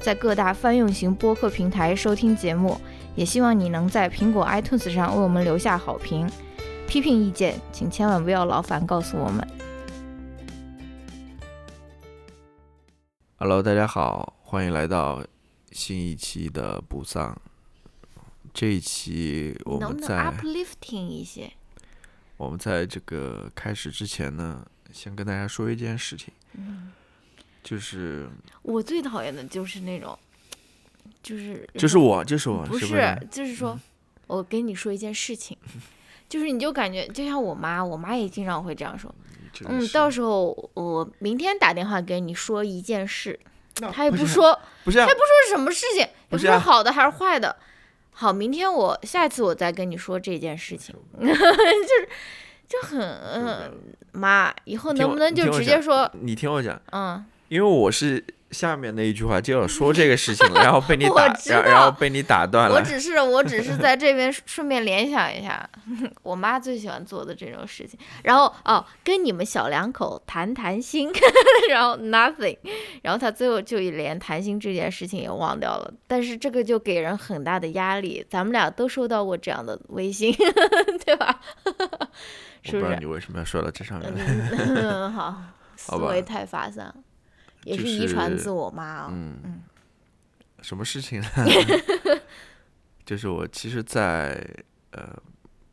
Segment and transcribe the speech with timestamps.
[0.00, 2.80] 在各大泛用型播客平台收听节目，
[3.16, 6.30] 也希望你能在苹果 iTunes 上为我们留下好评。
[6.86, 9.46] 批评意见，请千万不要劳烦告诉我们。
[13.36, 15.22] Hello，大家好，欢迎来到
[15.72, 17.36] 新一期的不丧。
[18.54, 21.52] 这一期我们在 uplifting 一些。
[22.36, 26.32] 我们在这个开始之前呢，先跟大家说一件事情。
[26.54, 26.92] 嗯。
[27.62, 28.28] 就是
[28.62, 30.18] 我最讨厌的就是那种，
[31.22, 33.78] 就是就是我就是我不是就是说，
[34.26, 35.56] 我跟你说一件事情，
[36.28, 39.14] 就是你就感觉就像我妈，我妈也经常会这样说，
[39.66, 43.38] 嗯，到时候我明天打电话给你说一件事，
[43.92, 47.56] 她也不说，不是，不说是什么事情，也不说好的还是坏的，
[48.12, 52.08] 好，明天我下一次我再跟你说这件事情， 就是
[52.68, 53.72] 就很
[54.12, 56.10] 妈，以后能不能就直接说？
[56.20, 57.24] 你听我讲，嗯。
[57.48, 62.74] 因为我是下面那一句话就要说这个事情了，然后被你 打，然然后被你打断了。
[62.74, 65.68] 我只是我只是在这边顺便联想一下，
[66.22, 67.98] 我妈最喜欢做的这种事情。
[68.22, 71.10] 然后哦，跟你们小两口谈谈心，
[71.68, 72.56] 然后 nothing，
[73.02, 75.92] 然后他最后就连谈心这件事情也忘掉了。
[76.06, 80.34] 但是这个就给人很大的压力，咱们俩都收到过这样的微信，
[81.04, 81.40] 对吧？
[82.62, 82.96] 是不是？
[82.98, 84.10] 你为什么要说到这上面？
[84.58, 85.36] 嗯，好，
[85.76, 86.94] 思维太发散。
[87.64, 89.08] 也是遗传自我妈啊。
[89.12, 89.62] 嗯嗯，
[90.62, 91.28] 什么事情呢？
[93.04, 94.46] 就是我其实，在
[94.90, 95.16] 呃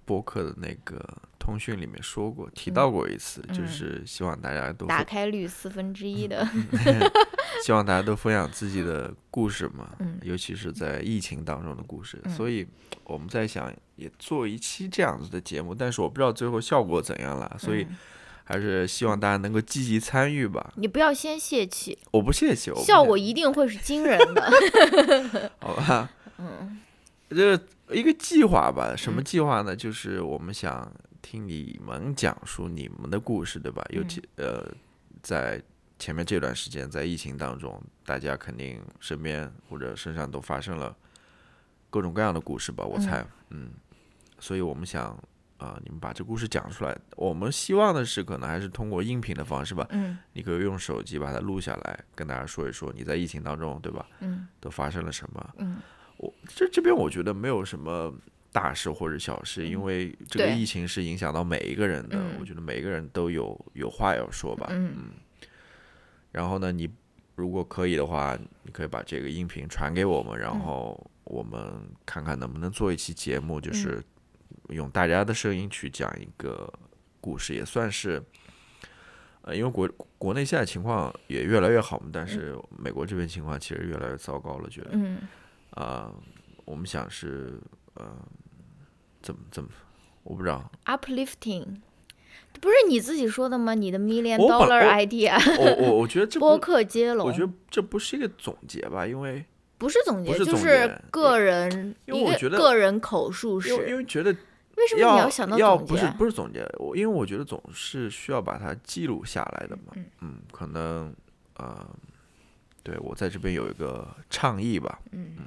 [0.06, 1.04] 播客的那个
[1.38, 6.48] 通讯里面说过，提到过一次，就是希望大家都打开率四分之一的，
[7.66, 9.90] 希望大家都分享自己的故事嘛，
[10.22, 12.22] 尤其是在疫情当中的故事。
[12.30, 12.66] 所以
[13.04, 17.86] 我们在想，也做一期这样子的节目，但是我不知道最后效果怎样了，所以。
[18.48, 20.72] 还是希望大家能够积极参与吧。
[20.78, 25.52] 你不要先泄气，我不泄气，效果一定会是惊人的。
[25.60, 26.80] 好吧，嗯，
[27.30, 29.76] 这一个计划吧，什么计划呢？
[29.76, 30.90] 就是我们想
[31.24, 33.84] 听你们讲述你们的故事，对吧？
[33.90, 34.64] 尤其呃，
[35.24, 35.60] 在
[35.98, 40.96] 前面这段时间，在疫情当中，大家肯定身边或者身上都发生了
[41.90, 42.86] 各种各样的故事吧？
[42.86, 43.72] 我猜，嗯，
[44.40, 45.18] 所以我们想。
[45.58, 46.98] 啊，你们把这故事讲出来。
[47.16, 49.88] 我们希望的是，可能还是通过音频的方式吧。
[49.92, 54.06] 嗯，你可以用手机把它录下来，跟大家说一说你在疫情当中，对吧？
[54.20, 55.50] 嗯，都发生了什么？
[55.60, 55.78] 嗯，
[56.18, 58.14] 我这这边我觉得没有什么
[58.52, 62.22] 大事或者小事，因为这个疫情是影响到每一个人的。
[62.38, 64.68] 我觉得每一个人都有有话要说吧。
[64.72, 65.12] 嗯，
[66.34, 66.90] 然后呢，你
[67.36, 74.04] 如果可以的话，你可以把这个音频传给我们，然后我们看看能不能做一期节目，就是。
[74.70, 76.72] 用大家的声音去讲一个
[77.22, 78.22] 故事，也算是，
[79.42, 79.88] 呃，因为国
[80.18, 85.20] 国内现在情况也越来越好嘛，但是美国这边情况其实越来越糟糕了，觉得，嗯，
[85.72, 86.12] 啊，
[86.66, 87.60] 我们想是，
[87.96, 88.06] 呃，
[89.22, 89.70] 怎么怎么，
[90.24, 91.66] 我不知道，uplifting，
[92.60, 93.74] 不是你自己说的吗？
[93.74, 99.46] 你的 million dollar idea，我我我觉得这 播客接龙，我觉得这不是一个总结吧，因为
[99.78, 104.36] 不是总结，就是个人，因为我觉得个人口述是，因为觉得。
[104.78, 106.66] 为什么你要想到要不是不是总结？
[106.80, 109.94] 我因为我觉得总是需要把它记录下来的嘛。
[110.22, 111.16] 嗯，可能
[111.56, 111.88] 呃，
[112.84, 115.00] 对我在这边有一个倡议吧。
[115.12, 115.46] 嗯嗯，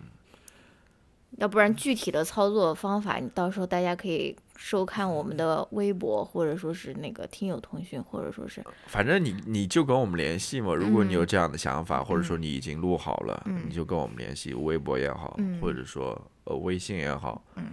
[1.36, 10.74] 要不然具体的操作方法，你到时候大家可以收看我们的微博，或者说是那个听友通讯，或者说是，反正你你就跟我们联系嘛。
[10.74, 17.44] 如果你有这样的想法，或者说你已经录好了，你就跟我们联系，微博也好，或者说呃微信也好。
[17.56, 17.66] 嗯。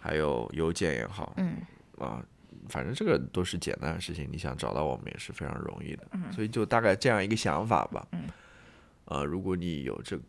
[0.00, 1.58] 还有邮件也好，嗯。
[1.98, 2.24] 啊，
[2.70, 8.22] 反正这个都是简单的事情，你想找到我们也是非常容易的，嗯，所以就大概这样一个想法吧，嗯，
[9.04, 10.22] 呃，如果你有这个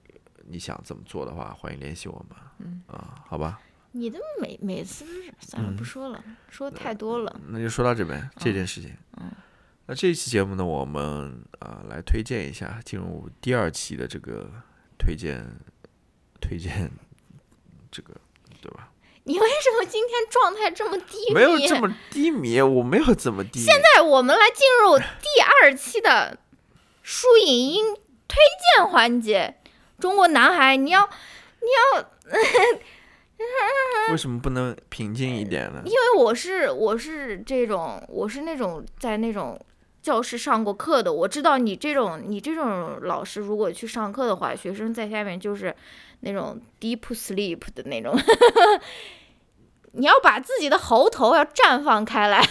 [0.46, 2.82] 你想怎么做的话，欢迎联系我们，嗯。
[2.88, 3.62] 啊，好吧，
[3.94, 5.06] 你的每每次
[5.40, 9.32] 算了不说了，说太多了，那就说到这边这件事情，嗯，
[9.86, 14.52] 那这一期节目呢，我们啊来推荐一下，进入第二期的这个
[14.98, 15.42] 推荐
[16.42, 16.92] 推荐
[17.90, 18.14] 这个？
[19.24, 21.34] 你为什么今天状态这么低迷？
[21.34, 23.60] 没有这么低迷，我没有这么低。
[23.60, 26.38] 现在我们来进入第二期的
[27.04, 27.94] 书影音
[28.28, 28.38] 推
[28.76, 29.58] 荐环节。
[30.00, 31.08] 中国男孩，你要
[31.60, 32.06] 你要，
[34.12, 35.84] 为什么不能平静一点呢？
[35.86, 39.60] 因为我是我是这种我是那种在那种
[40.02, 45.76] 教室上过课的，我知道你这种你这种老师如果去上课的话，学生在下面就是
[46.22, 48.18] 那种 deep sleep 的那种，
[49.94, 52.44] 你要把自己的喉头要绽放开来，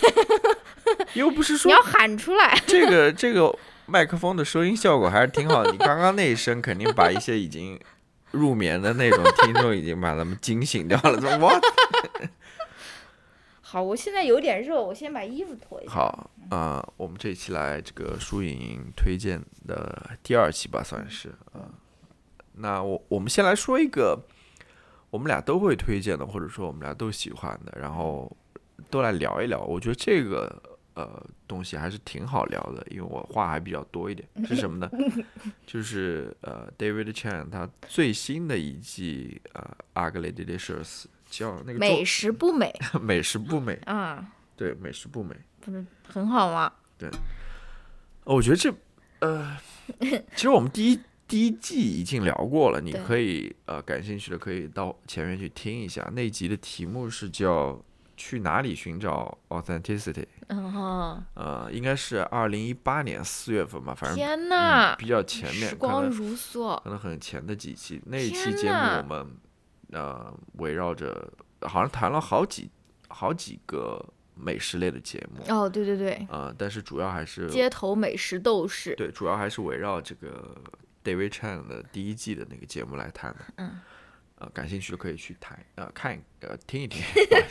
[1.14, 2.56] 又不是说你要喊出来。
[2.66, 3.52] 这个这个
[3.86, 5.72] 麦克风的收音效果还是挺好的。
[5.72, 7.78] 你刚刚那一声肯定把一些已经
[8.30, 11.20] 入眠的那种听众已经把他们惊醒掉了。
[11.20, 11.50] 怎么？
[13.70, 15.92] 好，我现在有点热，我先把衣服脱一下。
[15.92, 21.70] 好啊、我们这一期来这个书影推荐的第二期吧，算是啊、
[22.54, 24.20] 那我我们先来说一个
[25.08, 28.36] 我们俩都会推荐的，或者说我们俩都喜欢的，然后
[28.90, 29.60] 都来聊一聊。
[29.60, 30.60] 我觉得这个
[30.94, 34.28] 呃东西还是挺好聊的，因为我话还比较多一点。
[34.44, 34.90] 是什么呢？
[35.64, 39.76] 就是呃 David Chan 他最新的一季呃
[40.12, 44.22] 《Ugly Delicious》叫那个美食不美 美食不美，啊，
[44.56, 45.34] 对，美食不美。
[45.60, 46.72] 不是很好吗？
[46.98, 47.08] 对
[48.24, 48.72] 我觉得这，
[49.20, 49.56] 呃，
[50.00, 56.02] 其实我们第一第一季已经聊过了，你可以呃感兴趣的可以到前面去听一下。
[56.12, 57.78] 那集的题目是叫
[58.16, 68.00] “去哪里寻找 authenticity”，嗯哼，呃，应该是二零一八年四月份吧，反正天嗯呐，比较前面，时光如梭，可能很前的几期。
[68.06, 69.26] 那一期节目我们
[69.92, 71.32] 呃围绕着
[71.62, 72.70] 好像谈了好几
[73.08, 74.04] 好几个
[74.34, 80.56] 美食类的节目，哦，对对对，呃，但是主要还是街头美食斗士，对，主要还是围绕这个
[81.04, 83.38] David Chan 的第一季的那个节目来谈的。
[83.56, 83.80] 嗯，
[84.36, 87.02] 呃，感兴趣的可以去谈呃看一呃听一听。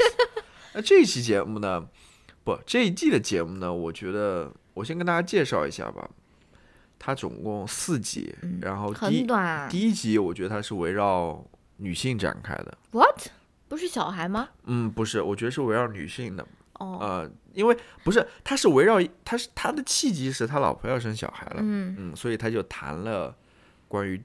[0.74, 1.88] 那这一期节目呢，
[2.44, 6.10] 不这一季的节目呢，我觉得我先跟大家介绍一下吧。
[7.02, 9.70] 它总共四集，然后第很一短。
[9.70, 11.42] 第一集我觉得它是围绕
[11.80, 12.78] 女性展开的。
[12.92, 13.28] What？
[13.68, 14.50] 不是小孩吗？
[14.66, 16.46] 嗯，不是，我觉得是围绕女性的。
[16.74, 23.36] 哦，呃，因为不是，他是围绕他是他的契机是他老婆要生小孩了，嗯嗯，所以他就谈了
[23.88, 24.22] 关于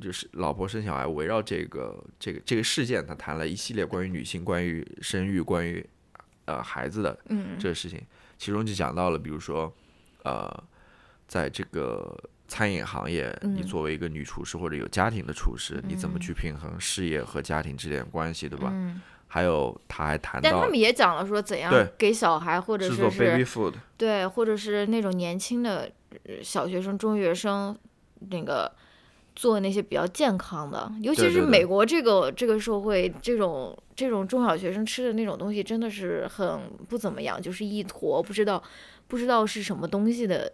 [0.00, 5.86] 就是老婆生小孩，围绕这个这个这个事件，他谈了一系列关于女性、关于生育、关于
[6.46, 8.02] 呃孩子的嗯这个事情，
[8.38, 9.72] 其中就讲到了，比如说
[10.24, 10.64] 呃，
[11.28, 18.70] 在这个餐饮行业，你嗯作为一个女厨师或者有家庭的厨师，你怎么嗯去平衡事业和家庭之间的关系，对吧？
[18.72, 25.88] 嗯，还有他还谈到但他们也讲了说怎样给小孩或者是 baby food，对，或者是那种年轻的
[26.24, 27.78] 呃小学生、中学生
[28.30, 28.72] 那个。
[29.36, 36.58] 做那些比较健康的，尤其是美国这个这个社会，这种这种中小学生吃的那种东西真的是很
[36.88, 38.60] 不怎么样，就是一坨不知道
[39.06, 40.52] 不知道是什么东西的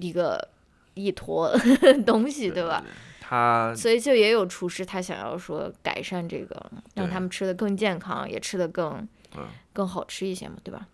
[0.00, 0.48] 一个
[0.94, 1.50] 一坨
[2.06, 2.84] 东西，对吧？
[3.20, 9.06] 他所以就也有厨师他想要说改善这个，让他们吃的更健康，也吃的更
[9.36, 10.88] 嗯更好吃一些嘛，对吧？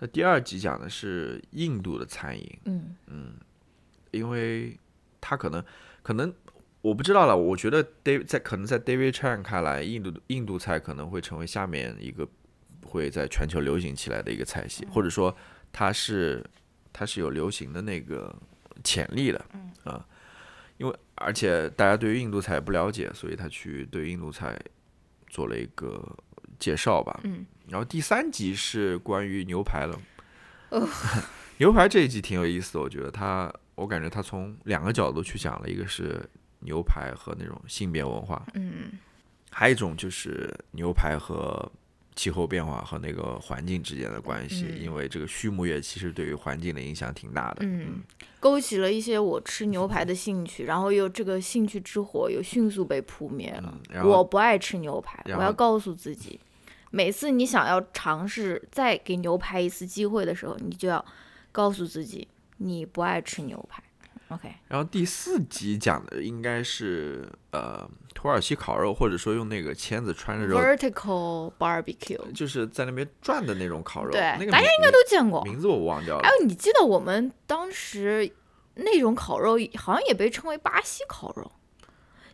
[0.00, 2.58] 那第二集讲的是印度的餐饮，
[3.06, 3.34] 嗯
[4.10, 4.76] 因为
[5.20, 5.62] 他可能
[6.02, 6.32] 可能
[6.80, 12.26] 我不知道了，我觉得 David 在可能在 David Chan 看来，印度印度菜可能会成为下面一个
[12.86, 15.36] 会在全球流行起来的一个菜系，或者说
[15.72, 16.44] 它是
[16.98, 18.34] 它是有流行的那个
[18.82, 19.44] 潜力的，
[19.84, 20.04] 啊，
[20.78, 24.58] 因为而且大家对于印度菜不了解，所以他去对印度菜
[25.28, 26.04] 做了一个
[26.58, 29.96] 介绍吧，嗯，然后第三集是关于牛排了。
[31.58, 36.20] 牛排这一集挺有意思的，我觉得他，我感觉他从两个角度去讲了，一个是
[36.58, 38.90] 牛排和那种性别文化，嗯。
[39.50, 41.72] 还有一种就是牛排和
[42.18, 47.58] 气候变化和那个环境之间的关系，嗯因为这个畜牧业其实对于环境的影响挺大的。
[47.60, 48.02] 嗯，
[48.40, 53.72] 勾起了一些我吃牛排的兴趣，然后又这个兴趣之火又迅速被扑灭了。
[53.94, 56.40] 嗯我不爱吃牛排，我要告诉自己，
[56.90, 61.04] 每次你想要尝试再给牛排一次机会的时候，你就要
[61.52, 63.80] 告诉自己你不爱吃牛排。
[64.28, 74.10] OK，然后第四集讲的应该是呃土耳其烤肉，或者说用那个签子穿着肉，Vertical barbecue，就是在那边转的那种烤肉。
[74.10, 75.40] 对那个大家应该都见过。
[75.44, 76.28] 名字我忘掉了还。
[76.30, 78.28] 有，你记得我们当时
[78.74, 81.48] 那种烤肉好像也被称为巴西烤肉，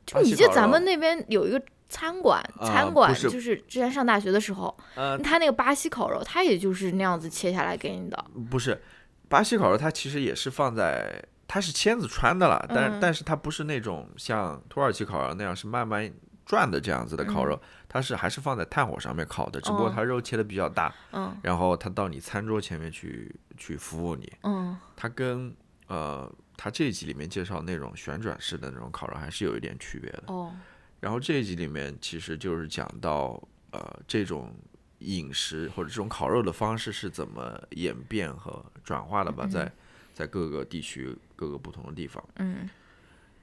[0.07, 8.25] 就你记得咱们那边有一个餐馆，啊餐馆就是之前上大学的时候，呃，他那个巴西烤肉，他也就是那样子切下来给你的。
[8.51, 8.83] 不是，
[9.29, 12.99] 巴西烤肉它其实也是放在，它是签子穿的了，但、嗯。
[13.01, 16.11] 但是它不是那种像土耳其烤肉那样是慢慢
[16.45, 21.37] 转的这样子的烤肉，它是还是放在炭火上面烤的，只不过它肉切的比较大，嗯。
[21.43, 24.77] 然后它到你餐桌前面去去服务你，嗯。
[24.97, 25.55] 它跟
[25.87, 30.25] 呃它这一集里面介绍那种旋转式的那种烤肉还是有一点区别的。
[30.29, 30.55] 哦，
[31.01, 34.55] 然后这一集里面其实就是讲到呃这种
[35.01, 39.71] 饮食或者这种烤肉的方式是怎么演变和转化的吧，在
[40.15, 42.25] 在各个地区各个不同的地方。
[42.37, 42.69] 嗯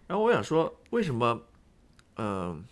[0.08, 1.40] 然后我想说，为什么
[2.18, 2.64] 嗯、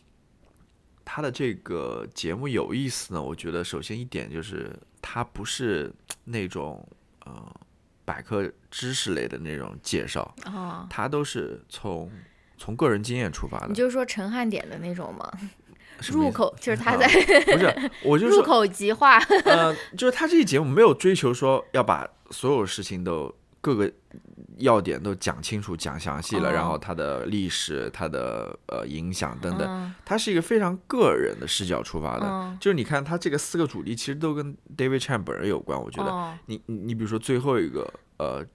[1.06, 3.22] 他的这个节目有意思呢？
[3.22, 5.94] 我觉得首先一点就是它不是
[6.26, 6.86] 那种
[7.26, 7.56] 呃
[8.04, 12.12] 百科知识类的那种介绍，哦，它都是从
[12.58, 13.68] 从个人经验出发的。
[13.68, 15.32] 你就是说陈汉典的那种吗？
[16.12, 19.18] 入口就是他啊在不是，我 就入口即化。
[19.46, 23.92] 呃，就是他这期节目没有追求说要把所有事情都各个
[24.58, 32.26] 要点都讲清楚、讲详细了，哦然后它的历史、它的呃影响等等，嗯它是一个非常个人的视角出发的。
[32.26, 36.10] 嗯就是你看它这个四个主题其实都跟 David Chan 本人有关，我觉得。
[36.10, 38.46] 哦你你你比如说最后一个呃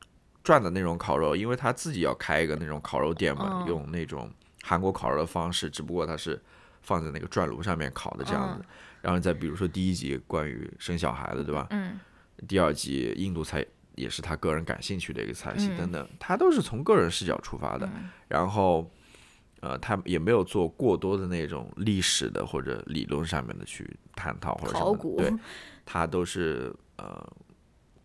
[0.42, 4.30] 转的那种烤肉，因为他自己要开一个那种烤肉店嘛，嗯用那种
[4.62, 6.40] 韩国烤肉的方式，只不过它是
[6.82, 8.60] 放在那个转炉上面烤的这样子。
[8.60, 8.66] 嗯
[9.04, 11.66] 然后再比如说第一集关于生小孩的，对吧？
[11.68, 12.00] 嗯
[12.48, 13.62] 第二集印度菜
[13.94, 15.76] 也是他个人感兴趣的一个菜系嗯。
[15.78, 17.86] 等等，他都是从个人视角出发的。
[17.94, 18.10] 嗯。
[18.28, 18.90] 然后
[19.60, 25.16] 呃，他也没有做过多的那种历史的或者理论上面的去探讨或者考古。
[25.16, 25.32] 对，
[25.86, 27.26] 他都是呃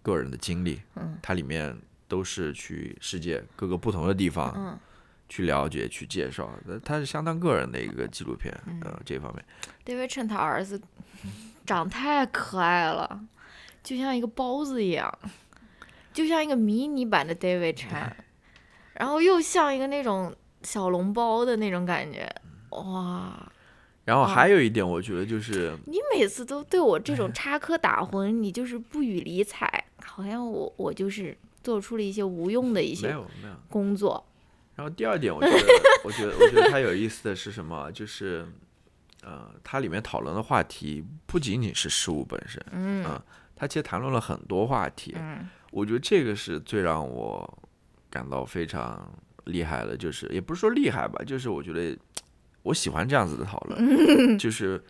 [0.02, 1.18] 个人的经历，嗯。
[1.22, 1.78] 它里面
[2.08, 4.80] 都是去世界各个不同的地方嗯。
[5.28, 8.80] 去了解、去介绍，那它是相当个人的一个纪录片，嗯。
[8.86, 9.46] 呃，这方面。
[9.86, 10.82] ，David Chen 他儿子
[11.66, 13.20] 长太可爱了，
[13.84, 15.14] 就像一个包子一样，
[16.14, 18.12] 就像一个迷你版的 David Chan，
[18.94, 22.30] 然后又像一个那种小笼包的那种感觉，
[22.72, 23.52] 哇！
[24.06, 33.16] 然后哦还有一点，我觉得就是你每次都对我这哎种插科打诨，你就是不予理睬，好像我我就是做出了一些无用的一没些。
[33.70, 34.26] 工作。
[34.76, 35.58] 然后第二点，我觉得，
[36.04, 37.92] 我觉得，我觉得它有意思的是什么？
[37.94, 38.48] 就是，
[39.22, 43.22] 呃，它里面讨论的话题不仅仅是事物本身，嗯啊
[43.56, 45.14] 它其实谈论了很多话题。
[45.20, 47.64] 嗯我觉得这个是最让我
[48.10, 49.12] 感到非常
[49.46, 51.98] 厉害的，就是也不是说厉害吧，就是我觉得
[52.64, 54.82] 我喜欢这样子的讨论， 就是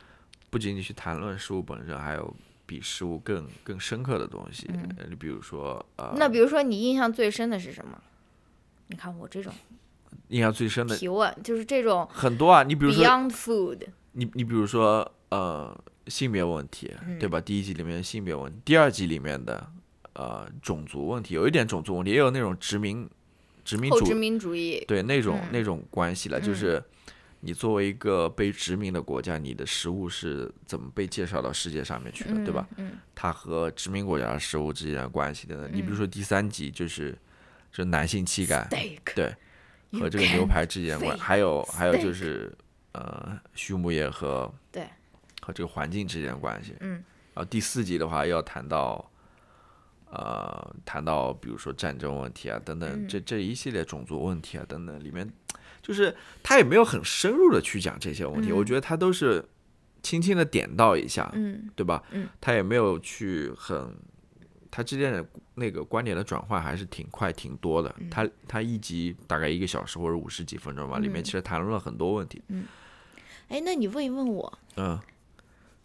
[0.50, 4.68] 不仅仅去谈论事物本身，还有比事物更更深刻的东西。
[4.98, 8.02] 呃你比如说，呃，那比如说你印象最深的是什么？
[8.88, 9.54] 你看我这种
[10.30, 15.76] 印象最深的提问，就是这种很多啊，你比如说 Beyond Food，你你比如说呃
[16.08, 17.40] 性别问题，对吧？
[17.40, 19.70] 第一集里面的性别问题，第二集里面的
[20.20, 23.10] 呃种族问题，有一点种族问题，也有那种殖民
[23.64, 25.50] 殖民主后殖民主义，对那种、嗯。
[25.54, 26.84] 那种关系了，就是
[27.40, 32.68] 你作为一个被殖民的国家，你的食物是怎么被介绍到世界上面去的，对吧？
[32.76, 32.98] 嗯。
[33.16, 35.70] 它和殖民国家的食物之间的关系等等。
[35.72, 37.18] 你比如说第三集就是
[37.72, 38.68] 就男性气概
[39.16, 39.34] 对，
[40.00, 42.54] 和这个牛排之间的关还有还有就是
[42.92, 44.84] 呃畜牧业和对。
[45.42, 46.76] 和这个环境之间的关系。
[46.82, 46.92] 嗯，
[47.34, 49.09] 然后第四集的话要谈到
[50.12, 53.08] 呃谈到比如说战争问题啊等等，嗯。
[53.08, 55.30] 这这一系列种族问题啊等等，里面
[55.82, 58.56] 就是他也没有很深入的去讲这些问题，嗯。
[58.56, 59.44] 我觉得他都是
[60.02, 61.70] 轻轻的点到一下，嗯。
[61.76, 62.04] 对吧？
[62.12, 62.28] 嗯。
[62.42, 63.96] 他也没有去很，
[64.72, 65.26] 他之间的
[65.56, 67.94] 那个观点的转换还是挺快挺多的。
[68.00, 68.10] 嗯。
[68.10, 72.42] 他他一集大概一个小时或者五十几分钟吧，里面嗯其实谈论了很多问题。
[73.50, 75.00] 哎，那你问一问我，嗯，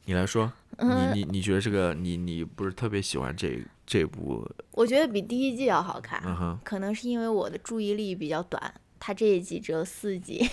[0.05, 4.47] 你来说，嗯你你你觉得这个你你不是特别喜欢这这部？
[4.73, 10.45] 我觉得比第一季要好看，嗯，可能是因为我的注意力比较短，它这一季只有四集。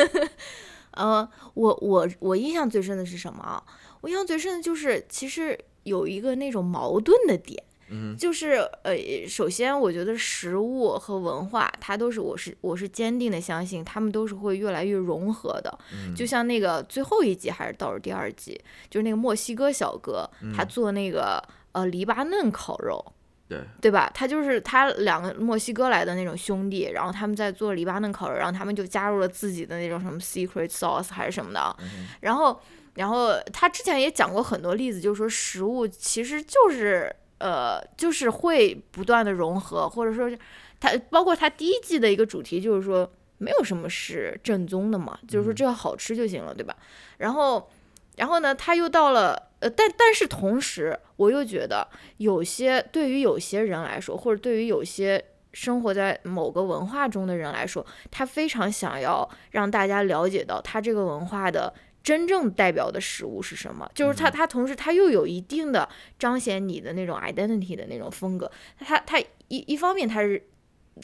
[0.92, 3.62] 呃，我我我印象最深的是什么啊？
[4.02, 8.94] 我印象最深的就是其实有一个那种矛盾的点，嗯就是呃，
[9.26, 15.78] 首先我觉得食物和文化，它都是我是我是坚定的相信，他们都是会越来越融合的。
[15.94, 23.04] 嗯就像那个最后一集还是倒数第二集，就是那个墨西哥小哥，嗯他做那个呃黎巴嫩烤肉。
[23.48, 24.10] 对，对吧？
[24.14, 31.76] 他就是他两个墨西哥来的那种兄弟，然后他们在做黎巴嫩烤肉，然后他们就加入了自己的那种什么 secret sauce 还是什么的啊。
[32.20, 32.58] 然后，
[32.94, 40.38] 然后他之前也讲过很多例子，就是说食物其实就是呃，就是会不断的融合，或者说是
[40.80, 46.74] 他包括他第一季的一个主题就是说没有什么是正宗的嘛，就是说只要好吃就行了，对吧？
[47.18, 47.68] 然后，
[48.16, 49.50] 然后呢，他又到了。
[49.62, 63.88] 呃，但但是同时，我又觉得有些对于有些人来说，或者对于有些生活在某个文化中的人来说，他非常想要让大家了解到他这个文化的真正代表的食物是什么。
[63.94, 65.88] 就是他，他同时他又有一定的
[66.18, 68.50] 彰显你的那种 identity 的那种风格。
[68.80, 70.42] 他他一一方面他是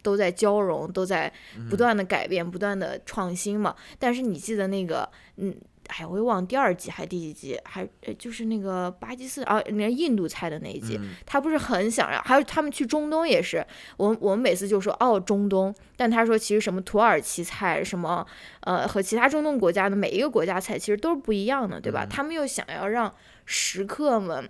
[0.03, 1.33] 都在交融，都在
[1.71, 3.77] 不断的改变，不断的创新嘛。
[4.01, 5.55] 但是你记得那个，嗯。
[5.89, 13.67] 哎，我也忘第二集还是第几集，还就是那个巴基斯坦啊，那印度菜的那一集，他不是很想让，还有他们去中东也是，
[13.97, 18.27] 我我们每次就说哦中东，但他说其实什么土耳其菜什么，
[18.61, 22.05] 呃和其他中东国家的每一个国家菜其实都是不一样的，对吧？
[22.05, 23.13] 他们又想要让
[23.47, 24.47] 食客们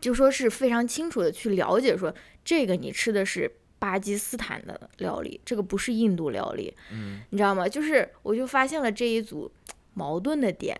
[0.00, 7.68] 就说是非常清楚的去了解，说这个你吃的是巴基斯坦的料理，这个不是印度料理，嗯，你知道吗？
[7.68, 9.50] 就是我就发现了这一组。
[9.94, 10.78] 矛盾的点，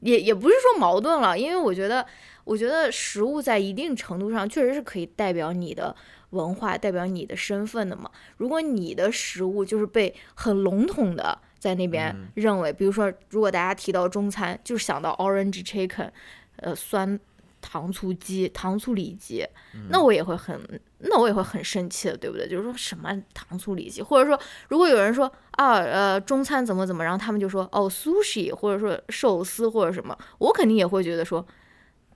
[0.00, 2.06] 也也不是说矛盾了，因为我觉得，
[2.44, 5.94] 我觉得食物在一定程度上确实是可以代表你的
[6.30, 8.10] 文化，代表你的身份的嘛。
[8.36, 16.10] 如果你的食物就是被很笼统的在那边认为，比如说，如果大家提到中餐，就是想到 orange chicken，
[16.56, 17.18] 呃，酸。
[17.66, 19.42] 糖醋鸡、糖醋里脊，
[19.88, 20.60] 那我也会很，
[20.98, 22.46] 那我也会很生气的，对不对？
[22.46, 31.44] 就是说什么糖醋里脊，或者说如果有人说啊，呃，中餐怎么怎么，然后他们就说哦，sushi，或者说寿司或者什么，我肯定也会觉得说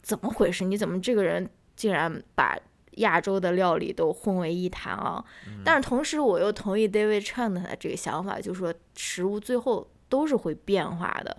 [0.02, 0.64] 怎么回事？
[0.64, 2.54] 你怎么这个人竟然把
[2.96, 5.24] 亚洲的料理都混为一谈啊？
[5.64, 11.34] 但是同时我又同意 David Chan 的这个想法，就是说食物最后都是会变化的，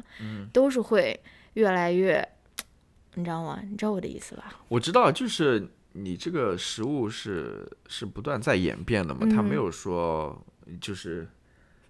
[0.51, 1.21] 都是会
[1.53, 2.27] 越来越。
[3.19, 3.59] 你知道吗？
[3.61, 4.53] 你知道我的意思吧？
[4.69, 10.41] 我知道，就是你这个食物是是不断在演变的嘛，它没有说
[10.79, 11.27] 就是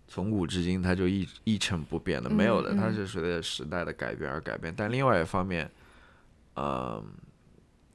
[0.07, 4.73] 从古至今它就一一成不变的，没有的，它是随着时代的改变而改变。
[4.75, 5.69] 但另外一方面，
[6.55, 7.03] 呃，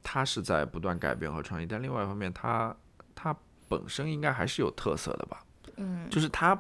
[0.03, 2.75] 它是在不断改变和创新，但另外一方面，它
[3.15, 3.37] 它
[3.69, 5.45] 本身应该还是有特色的吧？
[5.77, 6.55] 嗯，就是它，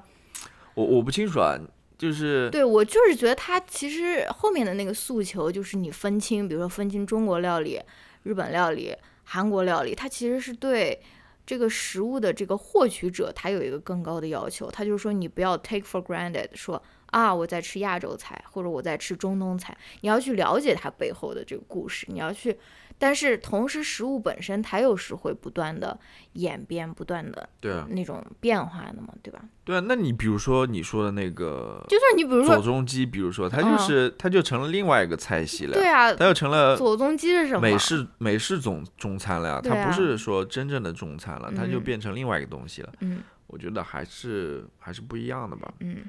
[0.75, 1.57] 我我不清楚啊。
[1.97, 7.81] 就是对我就是觉得他其实后面的那个诉求就是你分清，比如说分清中国料理、
[8.25, 11.01] 日本料理、韩国料理，他其实是对
[11.47, 14.71] 这个食物的这个获取者，他有一个更高的要求。
[14.71, 22.59] 他就是说你不要 take for granted，说啊我在吃亚洲菜或者我在吃中东菜，你要去了解它背后的这个故事，你要去。
[23.05, 26.01] 但是同时，食物本身它又是会不断的
[26.33, 29.45] 演变、不断的对啊那种变化的嘛，对吧？
[29.63, 37.61] 对啊，那你比如说你说的那个，就算你比如说左宗基，比如说它就是它就成了另外一个菜系了，对啊，它又成了左宗基是什么？
[37.61, 42.91] 美式美式总中餐了呀，它不是说真正的中餐了，它就变成另外一个东西了。
[43.01, 45.75] 嗯，我觉得还是还是不一样的吧。
[45.81, 46.07] 嗯，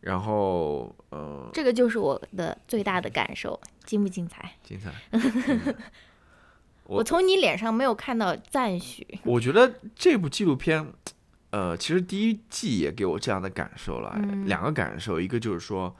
[0.00, 4.52] 然后呃，这个就是我的最大的感受，精不精彩？
[4.62, 4.90] 精彩。
[6.86, 9.06] 我从你脸上没有看到赞许。
[9.24, 10.86] 我觉得这部纪录片，
[11.50, 15.94] 呃，其实第一季也给我这样的感受了，两个感受，一个就是说，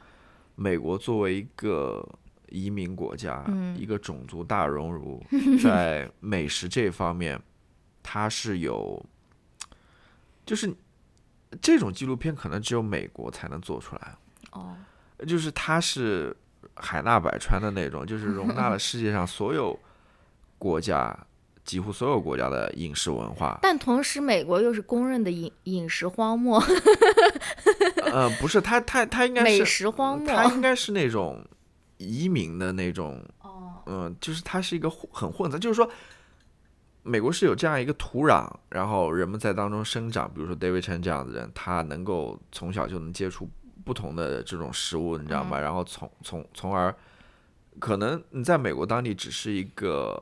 [0.55, 2.07] 美国作为一个
[2.51, 3.45] 移民国家，
[3.77, 5.25] 一个种族大熔炉，
[5.63, 7.41] 在美食这方面，
[8.03, 9.03] 它是有，
[10.45, 10.71] 就是
[11.63, 14.15] 这种纪录片可能只有美国才能做出来。
[14.51, 14.77] 哦，
[15.27, 16.37] 就是它是
[16.75, 19.79] 海纳百川的那种，就是容纳了世界上所有。
[20.65, 21.15] 国家
[21.63, 26.59] 几乎所有国家的饮食文化，但同时美国又是公认的饮饮食荒漠。
[28.11, 31.45] 呃，不是，他他他应该是美食荒漠，他应该是那种
[31.99, 33.23] 移民的那种。
[33.43, 35.87] 哦，嗯，就是它是一个很混杂，就是说，
[37.03, 40.33] 美国是有这样一个土壤，然后人们在当中生长。
[40.33, 43.47] 比如说 David Chen 这样的人，他能够从小就能接触
[43.85, 45.61] 不同的这种食物，你知道吗？
[45.61, 46.95] 然后从从从而，
[47.79, 50.19] 可能你在美国当地只是一个。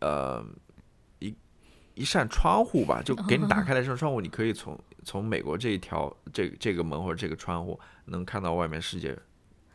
[0.00, 0.44] 呃，
[1.18, 1.34] 一
[1.94, 9.16] 一扇窗户吧，就给你打开了一扇窗户，你可以从从美国这一条这这个门或者这个窗户，能看到外面世界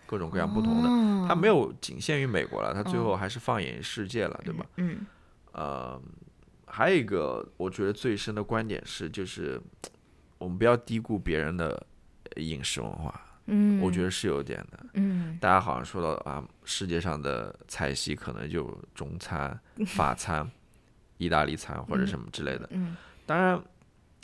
[0.05, 1.27] 各种各样不同的。
[1.27, 4.65] 它没有仅限于美国了，它最后还是放眼世界了，对吧？
[4.77, 5.05] 嗯。
[5.53, 6.01] 呃，
[6.65, 9.61] 还有一个我觉得最深的观点是，就是
[10.37, 11.85] 我们不要低估别人的
[12.37, 13.21] 饮食文化。
[13.45, 14.85] 嗯，我觉得是有点的。
[14.93, 20.49] 嗯，大家好像说到啊，世界上的菜系可能就中餐、 法餐、
[21.17, 22.67] 意大利餐或者什么之类的。
[22.71, 23.61] 嗯，当然，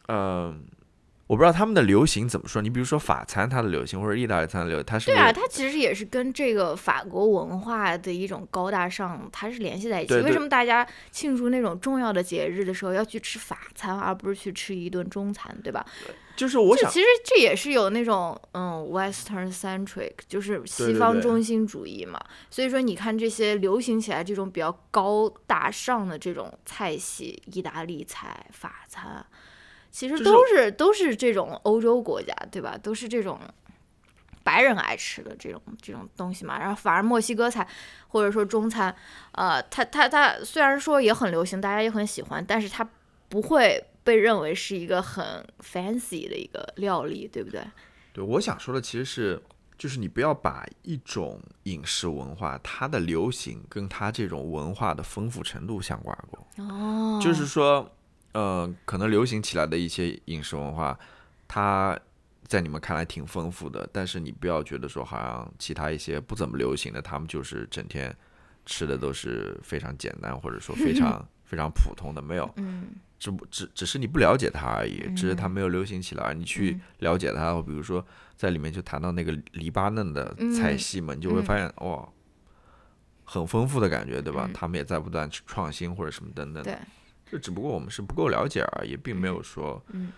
[0.07, 0.63] 嗯。
[1.29, 2.59] 我不知道他们的流行怎么说。
[2.59, 10.15] 你比如说法餐，它的流行或者意大利餐的流，它是对啊，它其实也是跟这个法国文化的一种高大上，它是联系在一起。
[10.21, 15.85] 为什么大家庆祝那种重要的节日的时候要去吃法餐，而不是去吃一顿中餐，对吧？
[16.35, 22.19] 就是我想，其实这也是有那种嗯，Western centric，就是西方中心主义嘛。
[22.49, 29.23] 所以说，你看这些流行起来这种比较高大上的这种菜系，意大利菜、法餐。
[29.91, 32.77] 其实都是都是这种欧洲国家，对吧？
[32.81, 33.39] 都是这种
[34.43, 36.59] 白人爱吃的这种这种东西嘛。
[36.59, 37.67] 然后反而墨西哥菜
[38.07, 38.95] 或者说中餐，
[39.33, 42.87] 呃，它它它虽然说也很流行，大家也很喜欢，但是它
[43.27, 43.83] 不会。
[44.01, 47.61] 被认为是一个很 fancy 的一个料理，对不对？
[48.11, 49.39] 对，我想说的其实是，
[49.77, 56.63] 就是你不要把一种饮食文化它的流行跟它这种文化的丰富程度相挂钩。
[56.63, 57.91] 哦，就是说，
[58.33, 60.97] 呃，可能流行起来的一些饮食文化，
[61.47, 61.99] 它
[62.47, 68.15] 在你们看来挺丰富的，但是你不要觉得说，好像其他一些不怎么流行的，他们就是整天
[68.65, 72.51] 吃的都是非常简单，或者说非常 非常普通的，没有。
[72.57, 72.87] 嗯
[73.19, 76.33] 只不只只是你不了解它而已，只是它嗯没有流行起来。
[76.33, 78.05] 你去嗯了解它，比如说
[78.37, 82.07] 在里面就谈到那个黎巴嫩的菜嗯系嘛，你就会嗯发现哇，
[83.25, 84.45] 很丰富的感觉，对吧？
[84.47, 86.63] 嗯他们也在不断去创新或者什么等等
[87.29, 90.11] 这只不过我们是不够了解而已，并没有说嗯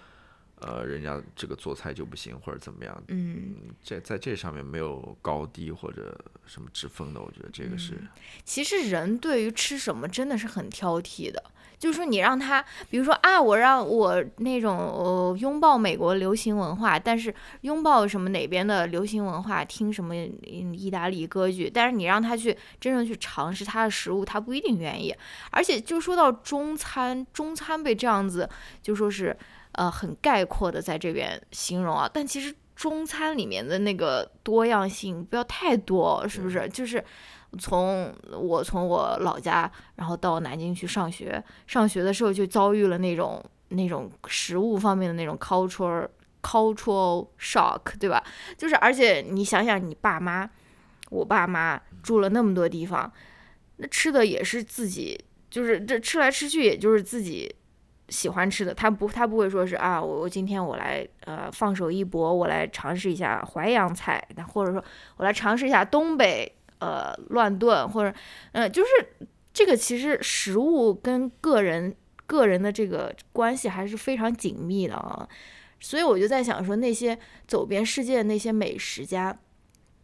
[0.59, 3.03] 呃人家这个做菜就不行或者怎么样。
[3.07, 8.07] 嗯，这在这上面没有高低或者什么之分的，我觉得这个是嗯
[8.45, 11.43] 其实人对于吃什么真的是很挑剔的。
[11.81, 25.11] 就是说，你让他，比如说啊，我让我那种呃拥抱美国流行文化，但是拥抱什么哪边的流行文化，听什么嗯意大利歌剧，但是你让他去真正去尝试他的食物，他不一定愿意。
[25.49, 28.47] 而且就说到中餐，中餐被这样子
[28.83, 29.35] 就说是
[29.71, 36.69] 呃很概括的在这边形容啊，但其实中餐里面的那个多样性不要太多，是不是？
[36.69, 37.03] 就是
[37.59, 46.07] 从我从我老家，然后到南京去上学，上学的时候就遭遇了那种那种食物方面的那种 cultural
[46.41, 48.23] cultural shock，对吧？
[48.57, 50.49] 就是而且你想想，你爸妈，
[51.09, 53.11] 我爸妈住了那么多地方，
[53.77, 57.55] 那吃的也是自己，就是这吃来吃去也就是自己。
[58.09, 64.83] 喜欢吃的，他不，他不会说是啊，我我今天我来呃放手一搏，我来尝试一下淮扬菜，那或者说
[65.15, 68.13] 我来尝试一下东北呃乱炖，或者
[68.51, 68.89] 呃就是
[69.53, 71.95] 这个其实食物跟个人
[72.27, 75.27] 个人的这个关系还是非常紧密的啊，
[75.79, 77.17] 所以我就在想说，那些
[77.47, 79.37] 走遍世界的那些美食家，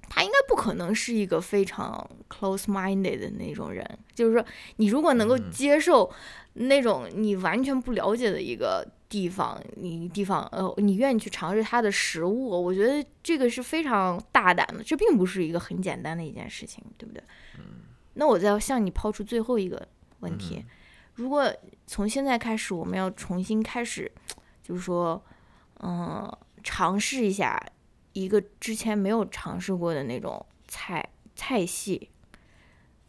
[0.09, 4.45] 他应该不可能是一个非常 close-minded 的那种人，就是说，
[4.77, 5.51] 你如果能够嗯。
[5.51, 6.11] 接受
[6.59, 17.23] 那种你完全不了解的一个地方，你地方呃，你愿意去尝试它的食物，我觉得这个是非常大胆的，这并不是一个很简单的一件事情，对不对？
[18.15, 19.87] 那我再向你抛出最后一个
[20.19, 20.65] 问题：
[21.13, 21.53] 如果
[21.85, 24.11] 从现在开始，我们要重新开始，
[24.61, 25.23] 就是说，
[25.81, 26.29] 嗯、
[26.63, 27.63] 尝试一下
[28.13, 32.09] 一个之前没有尝试过的那种菜菜系，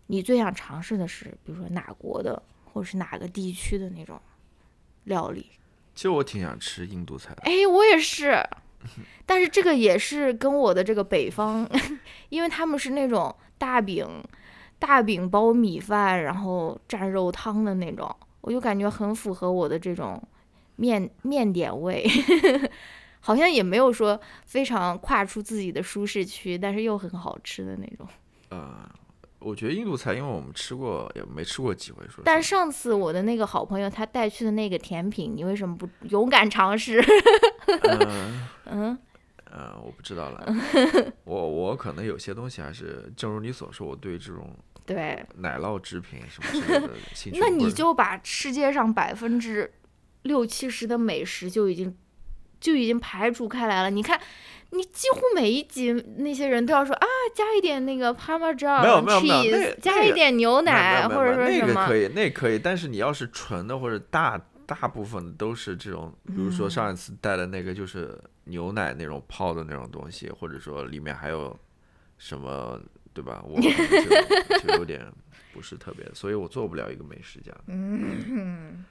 [0.06, 4.20] 你最想尝试的是，比如说哪国的，或者是哪个地区的那种
[5.04, 5.46] 料理？
[5.98, 7.42] 其实我挺想吃印度菜的。
[7.42, 8.40] 哎，我也是，
[9.26, 11.68] 但是这个也是跟我的这个北方，
[12.30, 14.06] 因为他们是那种大饼、
[14.78, 18.08] 大饼包米饭，然后蘸肉汤的那种，
[18.42, 20.22] 我就感觉很符合我的这种
[20.76, 22.08] 面面点味，
[23.18, 28.06] 好像也没有说非常跨出自己的舒适区，但是又很好吃的那种。
[28.50, 28.88] 呃，
[29.40, 37.00] 我觉得印度菜，因为我们吃过，也没吃过几回，说但上次我的那个好朋友他带去的那个甜品，你为什么不勇敢尝试？
[37.66, 38.98] 嗯嗯
[39.50, 40.54] 呃，我不知道了。
[41.24, 49.72] 我我可能有些东西还是，正如你所说，我对这种对，奶酪制品什么之类的 兴趣那你就把世界上百分之
[50.22, 51.96] 六七十的美食就已经
[52.60, 53.90] 就已经排除开来了。
[53.90, 54.20] 你看，
[54.70, 71.58] 你几乎每一集那些人都要说啊，加一点那个 parmesan 没有没有没有 cheese，那加一点牛奶，没有或者没有没有说什么那个可以，那个可以，但是你要是纯的或者大大部分的都是这种，比如说上一次带的那个就是牛奶那种泡的那种东西，或者说里面还有
[72.18, 72.78] 什么，
[73.14, 73.42] 对吧？
[73.46, 73.70] 我就
[74.58, 75.02] 就有点
[75.54, 77.50] 不是特别，所以我做不了一个美食家。
[77.66, 78.84] 嗯，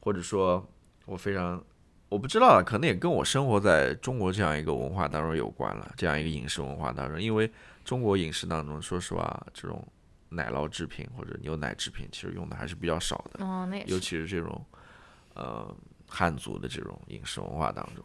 [0.00, 0.68] 或者说
[1.06, 1.64] 我非常
[2.12, 7.50] 我不知道啊，可能也跟我生活在中国这样一个文化当中有关了，这样一个饮食文化当中，因为
[7.86, 9.82] 中国饮食当中，说实话，这种
[10.28, 14.62] 奶酪制品或者牛奶制品其实用的还是比较少的，哦，那也尤是，其是这种
[15.32, 15.74] 呃
[16.06, 18.04] 汉族的这种饮食文化当中，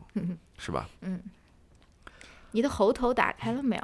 [0.57, 0.89] 是吧？
[1.01, 1.21] 嗯
[2.51, 3.83] 你的喉头打开了没有？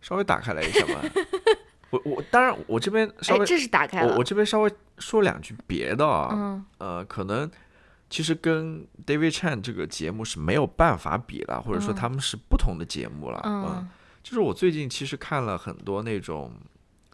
[0.00, 1.02] 稍微打开来一下吧。
[1.90, 4.24] 我我当然我这边稍哎，微这是打开了我我。
[4.24, 7.50] 这边稍微说两句别的啊，嗯呃，可能
[8.10, 13.40] 其实跟 David Chan 这个节目是没有办法比了，或者说嗯他们是不同的节目了。
[13.44, 13.88] 嗯
[14.22, 16.52] 就是我最近其实看了很多那种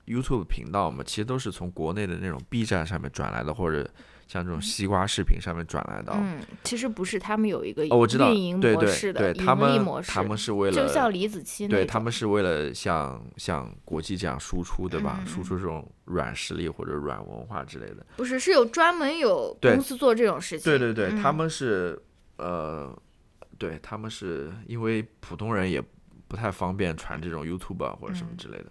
[0.06, 3.88] YouTube 频道嘛，其实都是从国内的那种 B 站上面转来的，或者
[4.26, 6.12] 像这种西瓜视频上面转来的。
[6.14, 15.22] 嗯，其实不是，他们有一个运营对对模式的对，他盈利模式，们他们是为了就像李子柒那种对他们是为了像像国际这样输出，对吧？
[15.26, 18.04] 输出这种软实力或者软文化之类的。
[18.16, 20.70] 不是是有专门有公司做这种事情。
[20.70, 22.02] 对对对，他嗯们是
[22.36, 22.94] 呃，
[23.58, 25.82] 对他们是因为普通人也
[26.26, 28.66] 不太方便传这种 YouTube 啊或者什么嗯之类的。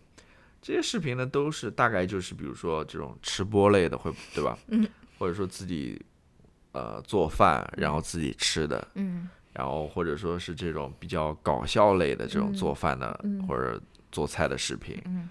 [0.64, 4.58] 这些视频呢，都是大概就是比如说这种吃播类的，会对吧？
[4.70, 4.88] 嗯。
[5.20, 6.02] 或者说自己
[6.72, 13.80] 呃做饭，然后自己吃的，嗯然后或者说是这种比较搞笑类的这种嗯做饭的、嗯或者
[14.12, 15.30] 做菜的视频，嗯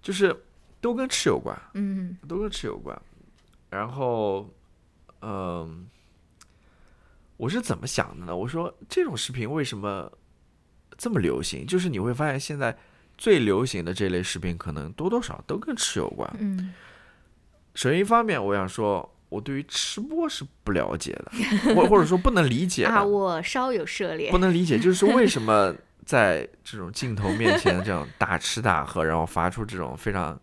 [0.00, 0.34] 就是
[0.80, 2.98] 都跟吃有关，嗯都跟吃有关。
[3.68, 4.48] 然后，
[5.20, 5.86] 嗯，
[7.36, 8.34] 我是怎么想的呢？
[8.34, 10.10] 我说这种视频为什么
[10.96, 11.66] 这么流行？
[11.66, 12.74] 就是你会发现现在
[13.18, 16.32] 最流行的这类视频，可能多多少少都跟吃有关。
[16.38, 16.72] 嗯
[17.74, 21.30] 首先一方面，我想说，我对于吃播是不了解的，
[21.76, 22.90] 或或者说不能理解的。
[22.90, 24.38] 啊，我稍有涉猎 不。
[24.38, 25.72] 能理解，就是为什么
[26.04, 30.36] 在这种镜头面前这样大吃大喝，然后发出这种非常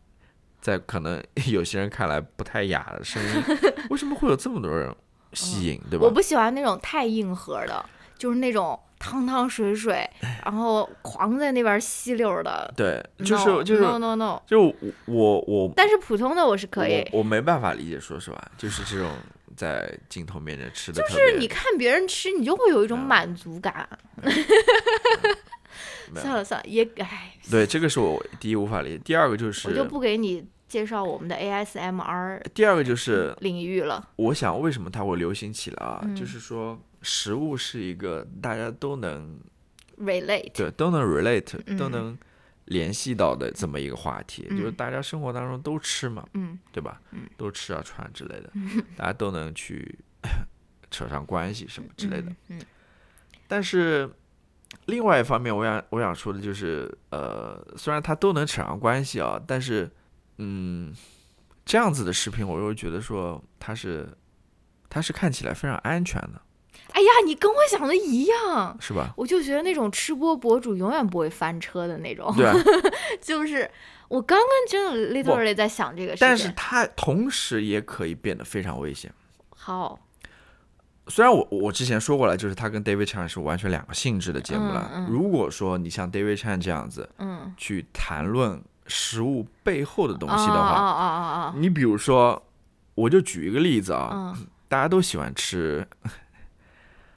[0.62, 3.44] 在可能有些人看来不太雅的声音，
[3.90, 4.96] 为什么会有这么多人
[5.34, 6.12] 吸引，对吧我？
[6.12, 7.86] 不喜欢那种太硬核的，
[8.18, 10.10] 就是那种汤汤水水，
[10.44, 12.74] 然后狂在那边吸溜的。
[12.76, 14.42] 对，就是就是 no no no。
[14.48, 14.74] 就我
[15.06, 19.12] 我我但是普通的我是可以，我我没办法理解，说实话，就是这种
[19.56, 23.88] 在镜头面前吃的，就是你看别人吃，你就会有一种嗯满足感。
[26.16, 34.08] 算了算了，也唉，对这个是我第一无法理解，第二个就是我就不给你介绍我们的 ASMR 第二个就是领域了。
[34.16, 36.00] 我想为什么它会流行起来啊？
[36.04, 39.40] 嗯就是说食物是一个大家都能
[40.00, 41.78] relate，对，都能 relate，、嗯。
[41.78, 42.18] 都能
[42.66, 47.00] 联系到的这么一个话题，嗯就是大家生活当中都吃嘛，嗯对吧？
[47.12, 47.30] 嗯。
[47.38, 48.52] 都吃啊穿之类的，
[48.98, 49.98] 大家都能去
[50.90, 52.30] 扯上关系什么之类的。
[52.50, 52.62] 嗯，嗯。
[53.48, 54.10] 但是
[54.88, 59.90] 另外一方面，我想我想说的就是，呃，虽然它都能扯上关系啊，但是，
[60.38, 60.92] 嗯，
[61.64, 64.10] 这样子的视频，我又觉得说它是
[64.90, 66.42] 它是看起来非常安全的，
[66.96, 68.78] 哎呀，你跟我想的一样。
[68.80, 69.14] 是吧？
[69.18, 72.56] 我就觉得那种吃播博主永远不会翻车的那种，对啊，
[73.22, 73.70] 就是
[74.08, 76.28] 我刚刚真的 literally 在想这个事情。
[76.28, 79.14] 但是它同时也可以变得非常危险。
[79.56, 80.00] 好，
[81.08, 84.90] 虽然我我之前说过了，就是他跟 David Chan 是完全两个性质的节目了。
[84.94, 91.06] 嗯嗯如果说你像 David Chan 这样子嗯，去谈论食物背后的东西的啊话，啊啊
[91.42, 92.42] 啊你比如说，
[92.94, 94.34] 我就举一个例子啊，啊！
[94.38, 95.88] 嗯大家都喜欢吃，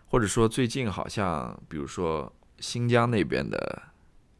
[0.08, 3.82] 或者说最近好像，比如说新疆那边的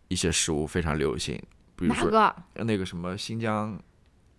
[0.08, 1.40] 一些食物非常流行，
[1.76, 2.34] 比如说？
[2.54, 3.78] 那个什么新疆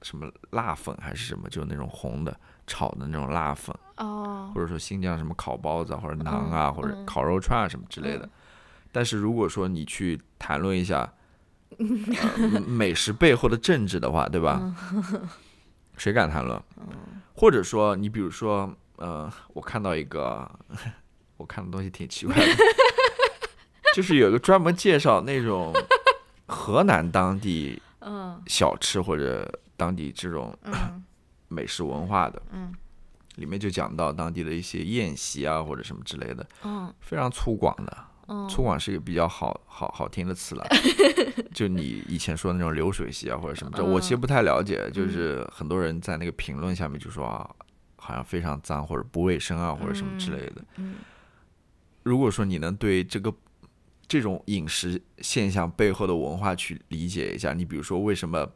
[0.01, 3.75] 什么辣粉还是什么，就是那种红的炒的那种辣粉。
[3.97, 8.27] 哦，或者说新疆什么烤包子啊，或者馕啊，嗯或者嗯烤肉串啊什么之类的。
[8.91, 11.13] 但是如果说你去谈论一下、
[11.77, 14.73] 呃、美食背后的政治的话，对吧？
[15.95, 16.59] 谁敢谈论？
[17.35, 20.49] 或者说你比如说，呃，我看到一个，
[21.39, 22.41] 我看的东西挺奇怪的，
[23.95, 25.73] 就是有一个专门介绍那种
[26.45, 31.03] 河南当地嗯小吃或者当地这种嗯
[31.47, 32.39] 美食文化的。
[32.51, 32.71] 嗯
[33.35, 37.97] 里面就讲到当地的一些宴席啊，或者什么之类的，嗯非常粗犷的。
[38.27, 40.67] 嗯，粗犷是一个比较好好好听的词了，
[41.55, 44.91] 就你以前说的那种流水席啊，或者什么，这我其实不太了解。
[44.91, 47.49] 就是很多人在那个评论下面就说啊，
[47.95, 50.61] 好像非常脏或者不卫生啊，或者什么之类的。
[52.09, 53.31] 嗯如果说你能对这个
[54.07, 58.51] 这种饮食现象背后的文化去理解一下，你比如说为什么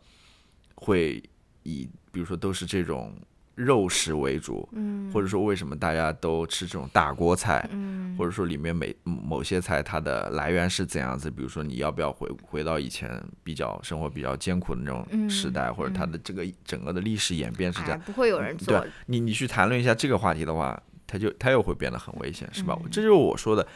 [0.73, 1.21] 会
[1.61, 3.13] 以比如说都是这种
[3.53, 11.29] 肉食为主，嗯，或者说为什么大家都吃这种大锅菜，嗯或者说里面每某些菜它的来源是怎样子？
[11.29, 18.01] 比如说你要不要回回到以前比较生活比较艰苦的那种时代，或者它的这个整个的历史演变是这哎，样？
[18.01, 18.81] 不会有人对。
[19.05, 22.77] 你你去谈论一下这个话题的话，它就它又会变得很危险，是吧？
[22.83, 23.67] 嗯这就是我说的，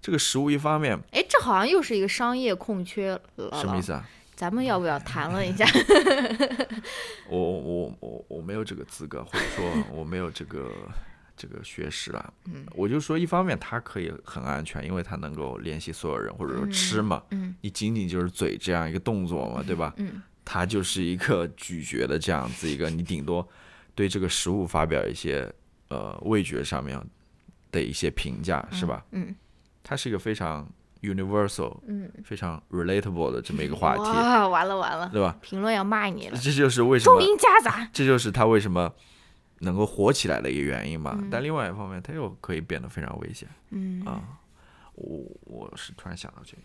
[0.00, 3.50] 这个食物一方面哎，这好像又是一个商业空缺了。
[3.60, 3.80] 什么意？
[3.82, 4.08] 思啊？
[4.34, 5.64] 咱们要不要谈论一下？
[7.28, 10.70] 我我我我没有这个资格，或者说我没有这个
[11.36, 12.32] 这个学识啊。
[12.44, 19.94] 嗯我就说一方面它可以很安全，因为它能够联系所有人，或者说吃嘛，嗯你仅仅就是嘴这样一个动作嘛，对吧？
[19.96, 23.46] 嗯它就是一个咀嚼的这样子一个，你顶多
[23.94, 25.50] 对这个食物发表一些
[25.88, 27.00] 呃味觉上面
[27.70, 29.04] 的一些评价，是吧？
[29.12, 29.34] 嗯
[29.82, 30.68] 它是一个非常
[31.02, 35.38] universal、嗯，非常 relatable 的这么一个话题，哇，完了完了，对吧？
[35.40, 37.88] 评论要骂你了，这就是为什么，重音夹杂。
[37.92, 38.92] 这就是他为什么
[39.60, 41.16] 能够火起来的一个原因吧。
[41.30, 43.48] 但另外一方面，它又可以变得非常危险。
[43.70, 44.22] 嗯啊，
[44.94, 46.62] 我我是突然想到这个。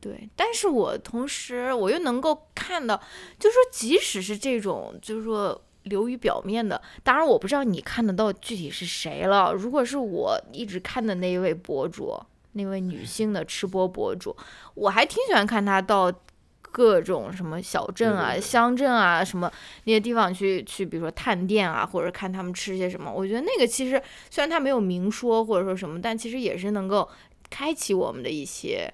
[0.00, 3.00] 对，但是我同时我又能够看到，
[3.38, 9.52] 就是说，即使是这种，就是说流于表面的，当然我不知道你看得到具体是谁了。
[9.52, 12.18] 如果是我一直看的那一位博主，
[12.52, 14.36] 那位女性的吃播博主，
[14.74, 16.12] 我还挺喜欢看她到
[16.60, 19.50] 各种什么小镇啊、乡镇啊什么
[19.84, 23.12] 那些地方去去，比如说探店啊，或者看他们吃些什么。
[23.12, 27.08] 我觉得那个其实虽然他没有明说或者说什么，但其实也是能够
[27.48, 28.92] 开启我们的一些。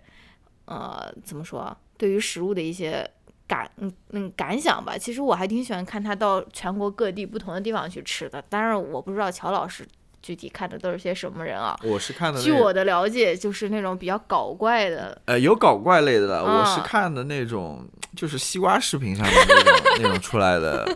[0.67, 1.77] 呃，怎么说？
[1.99, 3.05] 对于食物的一些
[3.51, 4.97] 感，嗯嗯感想吧。
[4.97, 8.41] 其实我还挺喜欢看他到全国各地不同的地方去吃的。
[8.43, 9.85] 当然，我不知道乔老师
[10.23, 11.77] 具体看的都是些什么人啊。
[11.83, 15.21] 我是看的，据我的了解，就是那种比较搞怪的。
[15.25, 16.45] 呃，有搞怪类的了。
[16.45, 17.85] 我是看的那种，
[18.15, 20.87] 就是西瓜视频上的那种那种出来的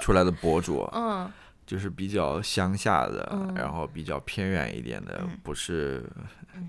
[0.00, 0.88] 出来的博主。
[0.94, 1.28] 嗯。
[1.66, 6.04] 就是比较乡下的，然后比较偏远一点的，不是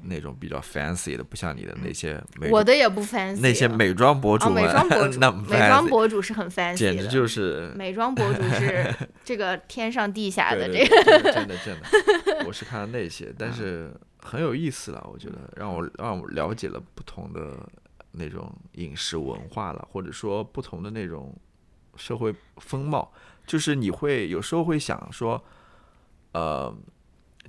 [0.04, 2.22] 那种比较 fancy 的，不像你的那些。
[2.52, 3.40] 我的也不 fancy。
[3.40, 5.20] 那些美妆博主， 美妆博主，
[5.50, 8.94] 美妆博主是很 fancy，简直就是美妆博主是
[9.24, 11.32] 这个天上地下的这个。
[11.32, 17.58] 真的 真的，我是看了那些，但是很有意思了，我觉得让我让我了解了不同的
[18.12, 21.36] 那种饮食文化了，或者说不同的那种
[21.96, 23.12] 社会风貌。
[23.46, 25.40] 就是你会有时候会想说，
[26.32, 26.76] 呃，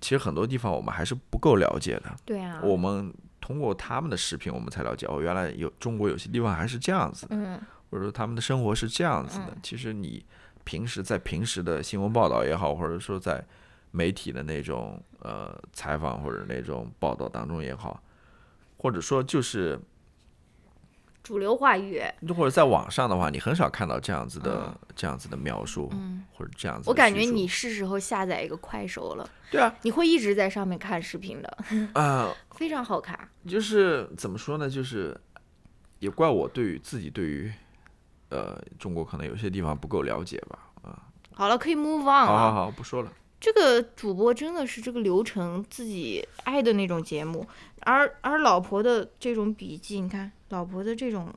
[0.01, 2.15] 其实很多地方我们还是不够了解的。
[2.25, 2.61] 对啊。
[2.63, 7.37] 我们通过他们的视频，我们才了解哦，原来有中国有些地方还是这样子的。
[7.37, 7.61] 嗯。
[7.91, 9.57] 或者说他们的生活是这样子的。
[9.63, 10.25] 其实你
[10.65, 13.45] 平时在平时的新闻报道也好，或者说在
[13.91, 18.03] 媒体的那种呃采访或者那种报道当中也好，
[18.79, 19.81] 或者说就是。
[21.27, 22.01] 主流话语，
[22.37, 25.91] 或者在网上的话，你很少看到这样子的这样子的描述，
[26.33, 26.89] 或者这样子。
[26.89, 29.29] 我感觉你是时候下载一个快手了。
[29.51, 31.59] 对啊，你会一直在上面看视频的。
[32.01, 33.19] 啊，非常好看。
[33.49, 34.71] 就是怎么说呢？
[34.71, 35.21] 就是
[35.99, 37.53] 也怪我对于自己对于
[38.29, 40.59] 呃中国可能有些地方不够了解吧。
[40.83, 41.03] 啊，
[41.35, 43.11] 好了，可以 move on 好好好，不说了。
[43.47, 47.47] 这个主播真的是这个流程自己爱的那种节目，
[47.83, 50.33] 而而老婆的这种笔记，你看。
[50.49, 51.33] 老婆的这种，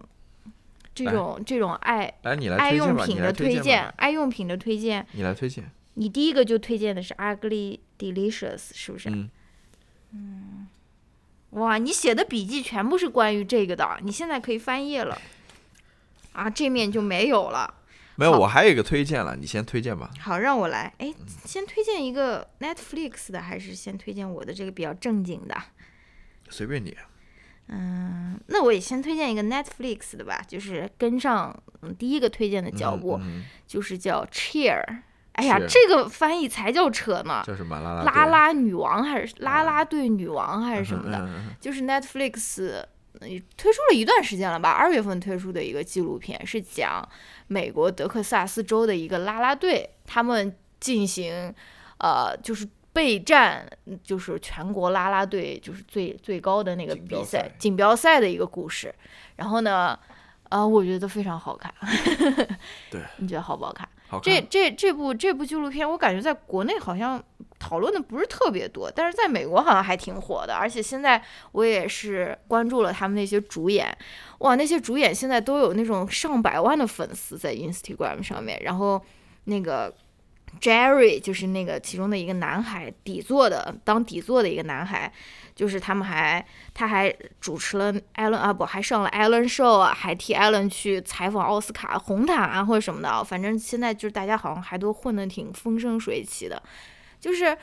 [0.96, 2.12] 这种这种爱
[2.58, 5.70] 爱用品的推荐，爱用品的推荐，你来推荐。
[5.94, 9.12] 你第一个就推荐的是 Ugly Delicious，是不是？
[9.12, 9.30] 嗯。
[10.14, 10.68] 嗯。
[11.52, 15.16] 哇，你写的笔记全部是关于这个的，你现在可以翻页了。
[16.34, 17.76] 啊，这面就没有了。
[18.20, 20.10] 没有，我还有一个推荐了，你先推荐吧。
[20.20, 20.94] 好，让我来。
[20.98, 21.14] 哎，
[21.46, 25.56] 先推荐一个 Netflix 的，还是先推荐我的这个比较正经的？
[26.50, 26.98] 随便你。
[27.68, 33.18] 嗯，那我也先推荐一个 Netflix 的吧，就是跟上嗯第一个推荐的脚步，
[33.66, 34.84] 就是叫 Cheer。
[35.34, 41.30] 哎呀，这个翻译才叫扯呢，叫什么拉拉拉拉女王还是拉拉队女王还是什么的？
[41.62, 42.84] 就是 Netflix
[43.20, 47.08] 推出了一段时间了吧，二月份推出的一个纪录片，是讲
[47.48, 51.54] 美国德克萨斯州的一个拉拉队，他们进行
[52.00, 52.68] 呃就是。
[52.92, 53.70] 备战
[54.04, 58.94] 就是全国啦啦队，就是最最高的那个比赛锦标赛的一个故事。
[59.36, 59.98] 然后呢，
[60.50, 61.72] 呃，我觉得非常好看。
[62.90, 63.88] 对， 你觉得好不好看？
[64.08, 64.24] 好看。
[64.24, 67.24] 这这这部这部纪录片，我感觉在国内好像
[67.60, 70.56] 讨论的不是特别多，但是在美国好像还挺火的。
[70.56, 73.96] 而且现在我也是关注了他们那些主演，
[74.40, 78.60] 哇，那些主演现在都有那种上百万的粉丝在 Instagram 上面。
[78.64, 79.04] 然后
[79.44, 79.94] 那个。
[80.60, 85.14] Jerry 就是那个其中的一个男孩，底座的当底座的一个男孩，
[85.54, 86.44] 就是他们还
[86.74, 96.60] 他还主持了艾伦啊不还上了艾伦 show 啊，还替艾伦去采访奥斯卡红毯啊或者什么的，反正现在就是大家好像还都混得挺风生水起的，
[97.20, 97.58] 就是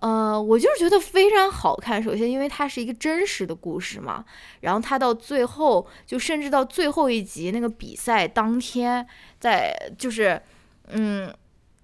[0.00, 2.02] 呃我就是觉得非常好看。
[2.02, 4.24] 首先因为它是一个真实的故事嘛，
[4.60, 9.06] 然后它到最后就甚至到最后一集那个比赛当天，
[9.38, 10.40] 在就是
[10.88, 11.32] 嗯。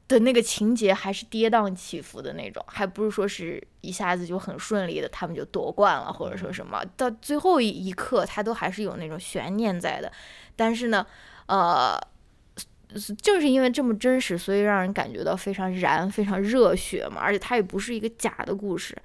[0.08, 10.12] 的那个情节还是跌宕起伏的那种，还不是说是一下子就很顺利的，他们就夺冠了，或者说什么，到最后一一刻，他都还是有那种悬念在的。
[10.54, 11.04] 但是呢，
[11.46, 11.98] 呃，
[13.22, 17.20] 正是因为这么真实，所以让人感觉到非常燃、非常热血嘛。
[17.20, 18.96] 而且它也不是一个假的故事。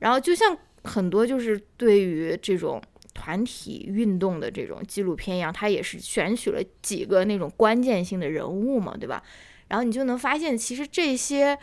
[0.00, 2.80] 然后就像很多就是对于这种
[3.14, 9.22] 团体运动的这种纪录片一样，它也是选取了几个那种关键性的人物嘛，对吧？
[9.68, 11.58] 然后你就能发现，其实这些，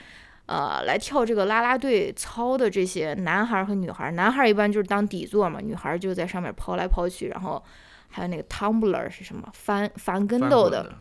[0.45, 7.63] 呃，来跳这个啦啦队操的这些男孩和女孩，男孩一般就是当底座嘛，女孩就在上面抛来抛去，然后
[8.09, 10.97] 还有那个 tumbler 是什么翻翻跟斗的，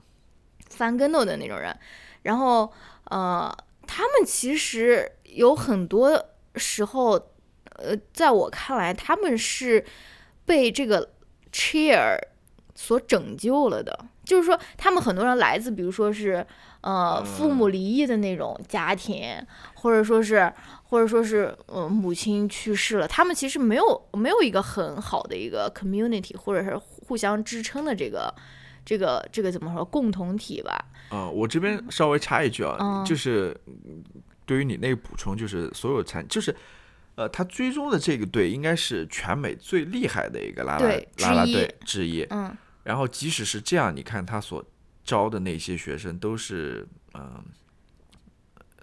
[0.75, 1.75] 翻跟斗的那种人。
[2.23, 2.73] 然后，
[3.05, 3.55] 呃，
[3.87, 6.23] 他们其实有很多
[6.57, 7.13] 时候，
[7.77, 9.85] 呃，在我看来，他们是
[10.45, 11.11] 被这个
[11.53, 12.19] cheer
[12.75, 14.07] 所拯救了的。
[14.25, 16.47] 就是说，他们很多人来自，比如说是
[16.81, 19.23] 呃父母离异的那种家庭，
[19.75, 20.51] 或者说是，
[20.85, 28.35] 或者说是呃母亲去世了，他们其实没有没有一个很好的一个 community，或者是互相支撑的这个
[28.85, 30.85] 这个这个怎么说共同体吧。
[31.11, 33.57] 啊，我这边稍微插一句啊，就是
[34.47, 36.55] 对于你那个补充，就是所有参，就是
[37.15, 42.23] 呃，他追踪的这个队应该是全美最厉害的一个啦啦啦啦队之一。
[42.31, 42.57] 嗯。
[42.83, 44.63] 然后即使是这样，你看他所
[45.05, 47.43] 招的那些学生都是嗯，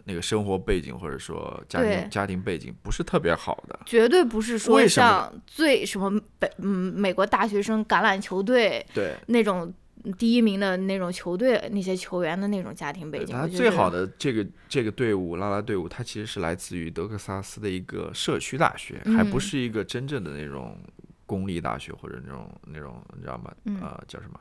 [0.05, 9.71] 那个生活背景或者说家庭家庭背景不是特别好的，绝对不是说像最什么北嗯美国大学生橄榄球队对那种
[10.17, 13.35] 第一名的那种球队那些球员的那种家庭背景。
[13.35, 20.77] 他最好的这个这个队伍拉拉队伍，它其实是来自于德克萨斯的一个社区大学，还不是一个真正的那种。
[21.27, 23.53] 公立大学或者那种那种你知道吗？
[23.81, 24.37] 呃，叫什么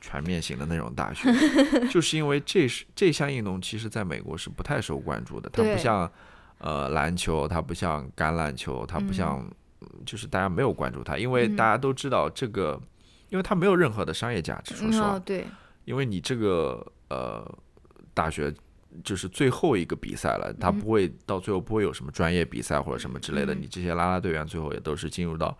[0.00, 1.32] 全面型的那种大学，
[1.88, 5.48] 就是因为这是这项运动，其实在美国是不太受关注的。
[5.50, 6.10] 它不像
[6.58, 9.48] 呃篮球，它不像橄榄球，它不像
[10.04, 12.82] 就是大家没有关注它，因为大家都知道这个，
[13.28, 14.74] 因为它没有任何的商业价值。
[14.74, 15.46] 说实话，对，
[15.84, 17.58] 因为你这个呃
[18.12, 18.54] 大学。
[19.02, 23.52] 就是最后一个比赛了，它不会到最后不会有什么专业比赛或者什么之类的。
[23.52, 25.50] 你这些啦啦队员最后也都是进入到，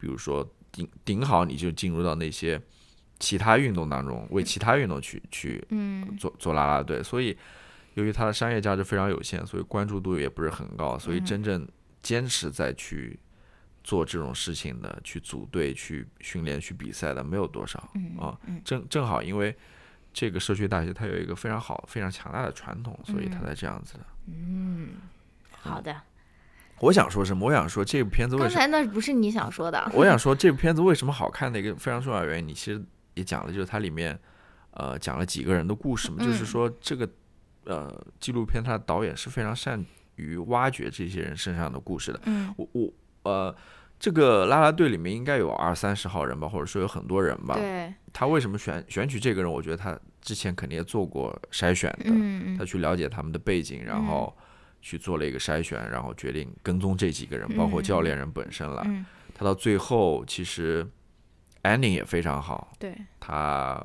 [0.00, 0.42] 比如说
[0.72, 2.58] 顶顶好，你就进入到那些
[3.18, 5.62] 其他运动当中，为其他运动去去
[6.18, 7.02] 做做啦啦队。
[7.02, 7.36] 所以
[7.92, 10.98] 由于它的商业价值非常有限，所以关注度也不是很高。
[10.98, 11.68] 所以真正
[12.00, 13.20] 坚持再去
[13.88, 17.78] 做这种事情的，去组队、去训练、去比赛的没有多少
[18.20, 18.36] 啊。
[18.64, 19.56] 正正好因为。
[20.10, 24.00] 这个社区大学它有一个非常好、非常强大的传统，所以它才这样子的。
[24.26, 24.94] 嗯，
[25.60, 25.94] 好的。
[26.80, 27.46] 我想说什么？
[27.46, 28.54] 我想说这部片子为什么？
[28.54, 29.88] 刚才那不是你想说的。
[29.94, 32.82] 我想说这部片子为什么好看的一个非常重要原因，你其实
[33.14, 34.18] 也讲了，就是它里面
[34.72, 36.24] 呃讲了几个人的故事嘛。
[36.24, 37.08] 就是说这个
[37.64, 39.84] 呃纪录片，它的导演是非常善
[40.16, 42.20] 于挖掘这些人身上的故事的。
[42.24, 43.54] 嗯，我我呃。
[43.98, 47.56] 这个啦啦队里面应该有二三十号人吧，或者说有很多人吧。
[47.56, 47.92] 对。
[48.12, 49.50] 他为什么选选取这个人？
[49.50, 52.06] 我觉得他之前肯定也做过筛选的。
[52.06, 54.36] 嗯他去了解他们的背景，然后
[54.80, 58.82] 去做了一个筛选，然后决定跟踪这几个人，包括教练人本身了。
[58.86, 59.04] 嗯。
[59.34, 60.86] 他到最后其实
[61.64, 62.72] ending 也非常好。
[62.78, 62.96] 对。
[63.18, 63.84] 他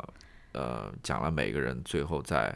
[0.54, 2.56] 呃讲了每个人最后在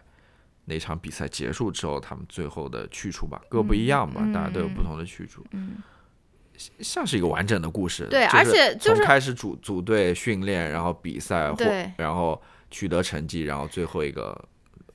[0.65, 5.43] 那场比赛结束之后，他们最后的去处吧，各不一样吧，大家都有不同的去处。
[5.51, 5.77] 嗯。
[6.79, 12.41] 像是一个完整的故事，对，而且就是开始组组队训练，然后比赛，对，然后
[12.71, 14.35] 取得成绩，然后最后一个，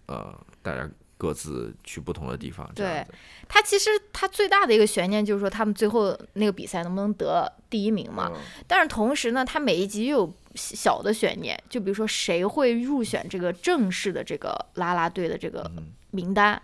[0.06, 2.68] 呃，大家各自去不同的地方。
[2.74, 3.06] 对，
[3.48, 8.32] 他其实他最大的一个悬念就是说他们最后那个比赛能不能得第一名嘛？
[8.66, 15.70] 但是同时呢，他每一集又有小的悬念，就比如说谁会入选这个正式的这个啦啦队的这个
[16.10, 16.60] 名单，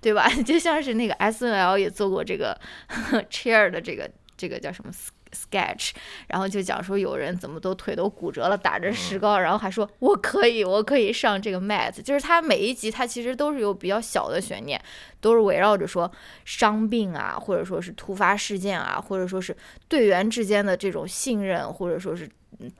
[0.00, 0.28] 对吧？
[0.44, 2.60] 就像是那个 S N L 也做过这个
[3.30, 4.10] Cheer 的这个。
[4.42, 4.90] 这个叫什么
[5.30, 5.92] sketch，
[6.26, 14.82] 然后就讲说有人怎么都腿都骨折了，打着石膏，然后还说我可以，我可以上这个 mat，就是他每一集他其实都是有比较小的悬念，
[15.20, 16.10] 都是围绕着说
[16.44, 22.28] 伤病啊，或者说是突发事件啊，或者说是队员之间的这种信任，或者说是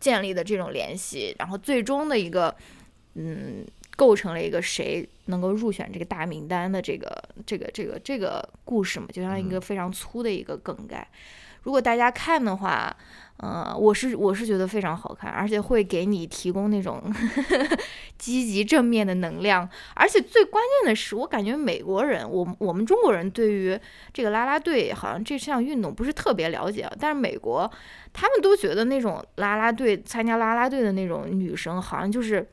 [0.00, 2.52] 建立的这种联系，然后最终的一个
[3.14, 3.64] 嗯，
[3.96, 11.06] 构成了一个谁能够入选这个大名单的这个这个这个这个故事嘛，就像一个非常粗的一个梗概。
[11.62, 12.94] 如果大家看的话，
[13.38, 17.02] 呃，我是我是觉得非常好看，而且会给你提供那种
[18.18, 19.68] 积极正面的能量。
[19.94, 23.78] 而且最关键的是，我感觉美国人，我我们中国人对于
[24.12, 27.68] 这个啦啦队好像这项运动不是特别了解，但是美国
[28.12, 32.48] 他们都觉得那种啦啦队参加啦啦队的那种女生，好像就是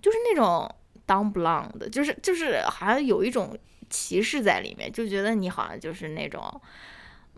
[0.00, 0.70] 就是那种
[1.06, 3.54] dumb blonde，就是就是好像有一种
[3.90, 6.60] 歧视在里面，就觉得你好像就是那种。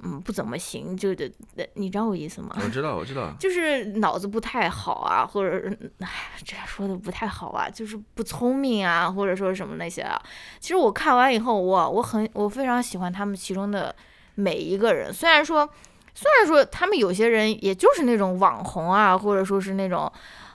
[0.03, 1.29] 嗯，不怎么行，就的，
[1.75, 2.57] 你知道我意思吗？
[2.63, 5.69] 我知道，我知道， 就是脑子不太好啊，或者，
[6.01, 6.09] 唉，
[6.45, 10.21] 这说的不太好啊，就是不聪明啊，或者说什么那些啊。
[10.61, 13.95] 其实我看完以后，我我很我非常喜欢他们其中的
[14.37, 15.13] 每一个人。
[15.13, 15.69] 虽然说，
[16.15, 20.11] 虽然说他们有些人也就是那种网红啊，或者说是那种，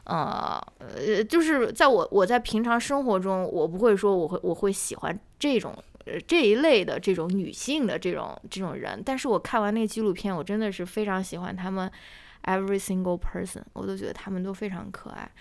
[0.05, 5.73] 呃呃，就是在我我在平常生活中，我不会说我会我会喜欢这种。
[6.05, 11.89] 呃，这一类的这种女性的这种这种人，但是我看完那个纪录片，我真的是非常喜欢他们
[12.43, 15.31] ，every single person，我都觉得他们都非常可爱。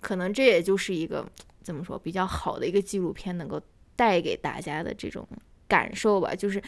[0.00, 1.26] 可能这也就是一个
[1.62, 3.58] 怎么说比较好的一个纪录片能够
[3.96, 5.26] 带给大家的这种
[5.66, 6.62] 感受吧，就是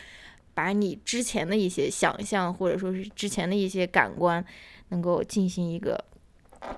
[0.54, 4.42] 把你之前的一些想象或者说是之前的一些感官
[4.88, 6.02] 能够进行一个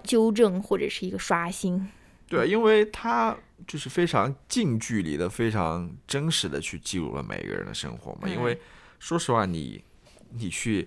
[0.03, 1.89] 纠正或者是一个刷新。
[2.29, 3.35] 对，因为他
[3.67, 8.29] 就是非常近距离的、非常真实的去记录了每一个人的生活嘛。
[8.29, 8.61] 因为
[8.99, 9.83] 说实话，你
[10.31, 10.87] 你去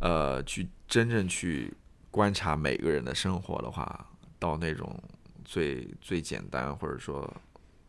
[0.00, 1.72] 呃去真正去
[2.10, 4.06] 观察每个人的生活的话，
[4.38, 5.00] 到那种
[5.44, 7.32] 最最简单或者说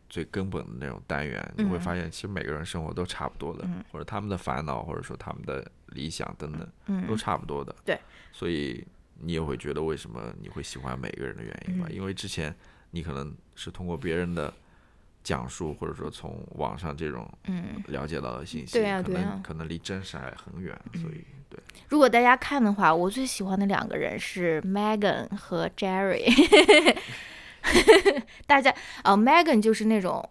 [0.08, 7.74] 最根本的那种单元，你会发现其实每个人生活都差不多的，或者他们的烦恼或者说他们的理想等等，都差不多的。
[7.84, 7.98] 对，
[8.32, 8.86] 所以。
[9.22, 11.86] 你也会觉得为什么你会喜欢每个人的原因吧？
[11.90, 12.54] 因为之前
[12.90, 14.52] 你可能是通过别人的
[15.22, 17.30] 讲述，或者说从网上这种
[17.88, 21.60] 了解到的信息，可能可能离真实还很远，所以对。
[21.88, 26.32] 如果大家看的话，我最喜欢的两个人是 Megan 和 Jerry。
[28.46, 30.26] 大家啊，Megan 就是那种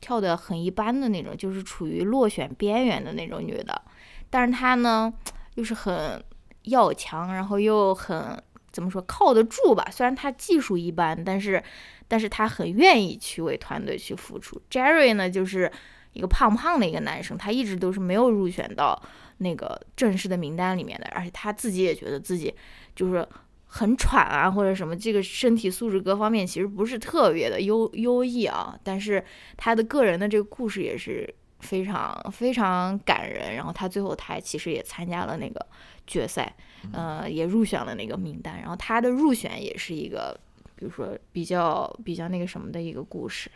[0.00, 3.82] 跳的很一般的那种，就是处于落选边缘的那种女的，
[4.28, 5.14] 但是她呢
[5.54, 6.22] 又是很。
[6.64, 8.40] 要强，然后又很
[8.70, 9.86] 怎么说靠得住吧？
[9.90, 11.62] 虽然他技术一般，但是，
[12.08, 14.60] 但是他很愿意去为团队去付出。
[14.70, 15.70] Jerry 呢，就是
[16.12, 19.00] 一个胖胖的一个男生，他一直都是没有入选到
[19.38, 22.54] 那个正式的名单里面的，而且他自己也觉得自己
[22.94, 23.26] 就是
[23.66, 28.78] 很喘啊，或者什么，这个身体素质各方面其实不是特别的优优异啊。
[28.82, 29.24] 但是
[29.56, 33.56] 他的个人的这个故事也是非常非常感人。
[33.56, 35.66] 然后他最后他其实也参加了那个。
[36.04, 36.52] 决赛，
[36.92, 38.58] 呃，也入选了那个名单。
[38.60, 40.36] 然后他的入选也是一个，
[40.74, 43.48] 比如说比较比较那个什么的一个故事。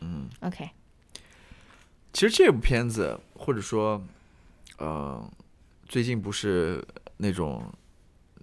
[0.00, 0.70] 嗯，OK。
[2.14, 4.02] 其实这部片子，或者说，
[4.78, 5.22] 呃，
[5.86, 6.82] 最近不是
[7.18, 7.70] 那种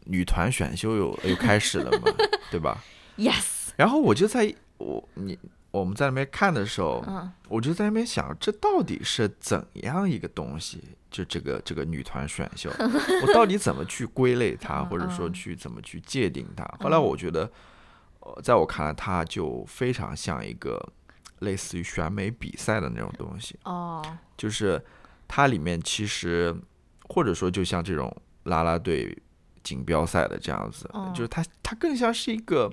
[0.05, 2.13] 女团选秀又又开始了嘛，
[2.51, 2.84] 对吧
[3.18, 3.70] ？Yes。
[3.76, 5.38] 然后我就在我你。
[5.80, 7.03] 我们在那边看的时候，
[7.47, 10.84] 我就在那边想，这到底是怎样一个东西？
[11.09, 12.69] 就这个这个女团选秀，
[13.25, 16.65] 我到底怎么去归类它，或者说去怎么去界定它？
[16.80, 17.49] 后来我觉得，
[18.19, 20.78] 呃，在我看来，它就非常像一个
[21.39, 23.57] 类似于选美比赛的那种东西。
[23.63, 24.03] 哦，
[24.36, 24.84] 就是
[25.28, 26.53] 它里面其实，
[27.07, 28.13] 或者说就像这种
[28.43, 29.17] 啦啦队
[29.63, 32.71] 锦标赛的这样子，就是它它更像是一个。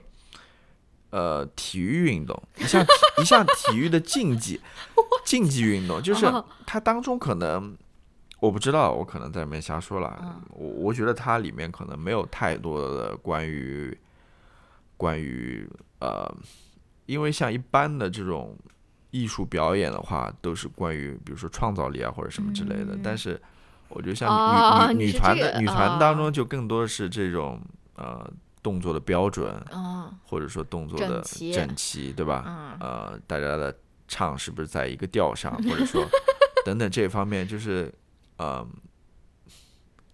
[1.14, 2.84] 呃，体育运动一项
[3.22, 4.60] 一项体育的竞技，
[5.24, 6.26] 竞技运动就是
[6.66, 7.76] 它当中可能
[8.40, 10.42] 我不知道，我可能在里面瞎说了。
[10.50, 13.96] 我我觉得它里面可能没有太多的关于
[14.96, 15.64] 关于
[16.00, 16.28] 呃，
[17.06, 18.58] 因为像一般的这种
[19.12, 22.98] 艺术表演的话，都是关于比如说创造力啊或者什么之类的。
[23.04, 23.40] 但是
[23.88, 27.60] 我觉得像女女女团的女团当中，就更多的是这种
[27.94, 28.28] 呃。
[28.64, 29.54] 动作的标准，
[30.26, 31.20] 或者说动作的
[31.52, 32.76] 整齐，对吧？
[32.80, 33.76] 呃，大家的
[34.08, 36.02] 唱是不是在一个调上，或者说
[36.64, 37.92] 等等这方面，就是
[38.38, 38.66] 嗯，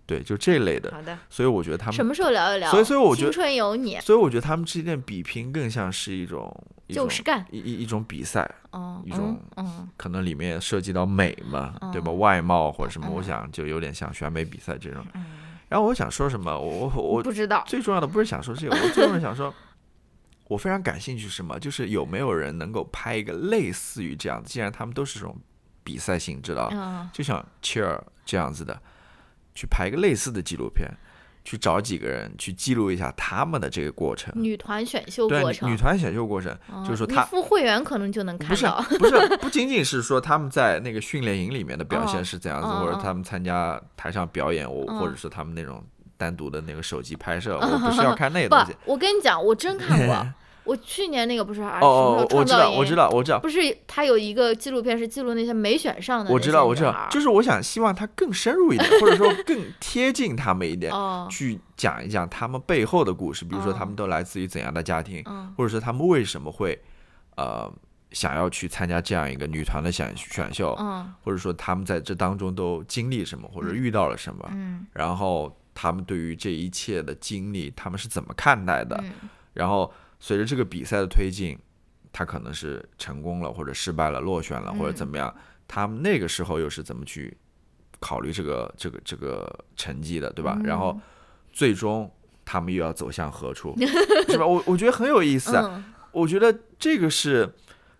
[0.04, 0.90] 对，就这类的。
[0.90, 1.16] 好的。
[1.30, 2.68] 所以我觉得他们什么时候聊一聊？
[2.72, 4.00] 所以，所以我觉得青春有你。
[4.00, 6.52] 所以我觉得他们之间的比拼更像是一种
[6.88, 12.10] 就是干一一一种比赛，哦，一种嗯，可能里面涉及到美嘛，对吧？
[12.10, 15.06] 外貌或者什么，我想就有点像选美比赛这种。
[15.70, 16.50] 然后我想说什么？
[16.58, 17.64] 我我不知道。
[17.66, 19.54] 最重要的不是想说这个，我最重要想说，
[20.48, 21.58] 我非常感兴趣什么？
[21.58, 24.52] 就是有没有人能够拍一个类似于这样子？
[24.52, 25.38] 既然他们都是这种
[25.84, 28.82] 比赛性质的，就像 Cheer 这样子的，
[29.54, 30.90] 去拍一个类似的纪录片。
[31.44, 45.82] 去找几个人去记录一下他们的这个过程，女团选秀过程，女团选秀过程，就是说他付会员可能就能看到，不是不是 不仅仅是说他们在那个训练营里面的表现是怎样子，或者他们参加台上表演，我或者是他们那种
[46.16, 48.76] 单独的那个手机拍摄，我不是要看那个东西。
[48.84, 50.26] 我跟你讲，我真看过。
[50.64, 60.92] 我去年那个不是啊，哦，我知道，我知道，我知道，不是他有一个纪录片是记录那些没选上的，我知道，我知道，就是我想希望他更深入一点， 或者说更贴近他们一点，
[61.30, 65.24] 去讲一讲他们背后的故事，比如说他们都来自于怎样的家庭，
[65.56, 66.78] 或者说他们为什么会
[67.36, 67.72] 呃
[68.12, 70.76] 想要去参加这样一个女团的选选秀，
[71.24, 74.48] 或者说他们在这当中都经历什么或者遇到了什么，
[74.92, 79.02] 然后他们对于这一切的经历他们是怎么看待的，
[79.54, 79.90] 然后。
[80.20, 81.58] 随着这个比赛的推进，
[82.12, 85.34] 他可能是成功了，或者失败了，落选了，或者怎么样？
[85.66, 87.36] 他们那个时候又是怎么去
[87.98, 90.60] 考虑这个、这个、这个成绩的，对吧？
[90.62, 91.00] 然后
[91.52, 92.10] 最终
[92.44, 93.74] 他们又要走向何处，
[94.28, 94.46] 是吧？
[94.46, 95.82] 我我觉得很有意思啊。
[96.12, 97.54] 我觉得这个是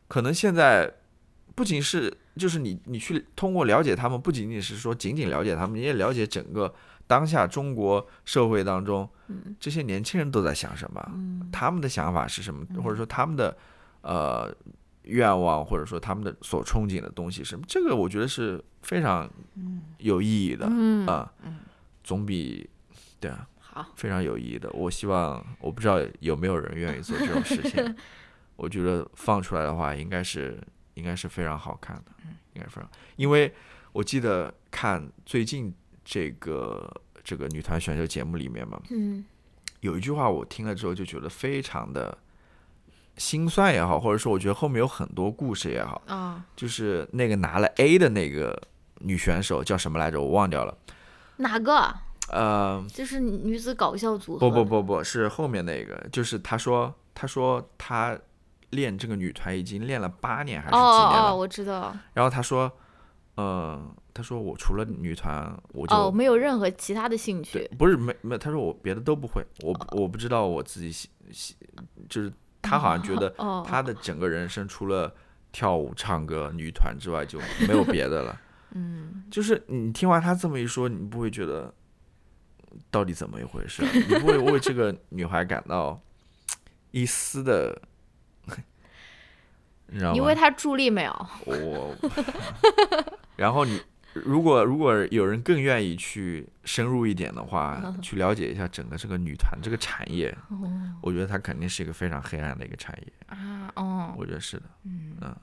[0.06, 0.92] 可能现在
[1.54, 6.74] 不仅是就是你你去通过了解他们，不仅仅是说仅仅了解他们，你也了解整个。
[7.10, 9.08] 当下中国社会当中，
[9.58, 11.50] 这些年轻人都在想什么？
[11.50, 12.64] 他们的想法是什么？
[12.80, 13.56] 或者说他们的
[14.02, 14.48] 呃
[15.02, 17.64] 愿望，或者说他们的所憧憬的东西是什么？
[17.66, 19.28] 这个我觉得是非常
[19.98, 21.32] 有意义的嗯啊，
[22.04, 22.70] 总比
[23.18, 24.70] 对啊好，非常有意义的。
[24.70, 27.96] 我希望我不知道有没有人愿意做这种事情，
[28.54, 30.62] 我觉得放出来的话，应该是
[30.94, 32.12] 应该是非常好看的，
[32.54, 33.52] 应该是非常，因为
[33.90, 35.74] 我记得看最近
[36.10, 36.92] 这个
[37.22, 39.24] 这个女团选秀节目里面嘛，嗯
[39.78, 42.18] 有一句话我听了之后就觉得非常的
[43.16, 48.60] 心酸也好，或者说我觉得后面有很多故事也好，啊，就是那个拿了 A 的那个
[48.98, 50.20] 女选手叫什么来着？
[50.20, 50.76] 我忘掉了。
[51.36, 51.94] 哪个？
[52.32, 54.38] 呃，就是女子搞笑组合？
[54.40, 58.18] 不不，不不是后面那个，就是他说他说他
[58.70, 61.96] 练这个女团已经练了八年还是哦几年了，哦哦，我知道。
[62.14, 62.70] 然后他说，
[63.36, 71.56] 嗯、他说我除了女团我就、哦，没有任何其他的兴对趣。，不是没没，他说我别的都不会，我我不知道我自己喜喜，
[72.08, 72.32] 就是
[72.62, 75.14] 他好像觉得哦，他的整个人生除了
[75.52, 78.40] 跳舞、唱歌、女团之外就没有别的了。
[78.72, 81.74] 嗯，就是你听完他这么一说，你不会觉得
[82.90, 83.90] 到底怎么一回事啊？
[83.92, 86.00] 你不会为这个女孩感到
[86.92, 87.82] 一丝的，
[89.88, 90.14] 你知道吗？
[90.14, 91.26] 你为他助力没有？
[91.46, 91.96] 我，
[93.34, 93.82] 然后你
[94.14, 100.70] 如果如果有人更愿意去深入一点的话，嗯 去了解一下整个这个女团这个产业，哦。
[101.02, 103.12] 我觉得它肯定是一个非常黑暗的一个产业。
[103.28, 105.34] 啊，哦，我觉得是的，嗯。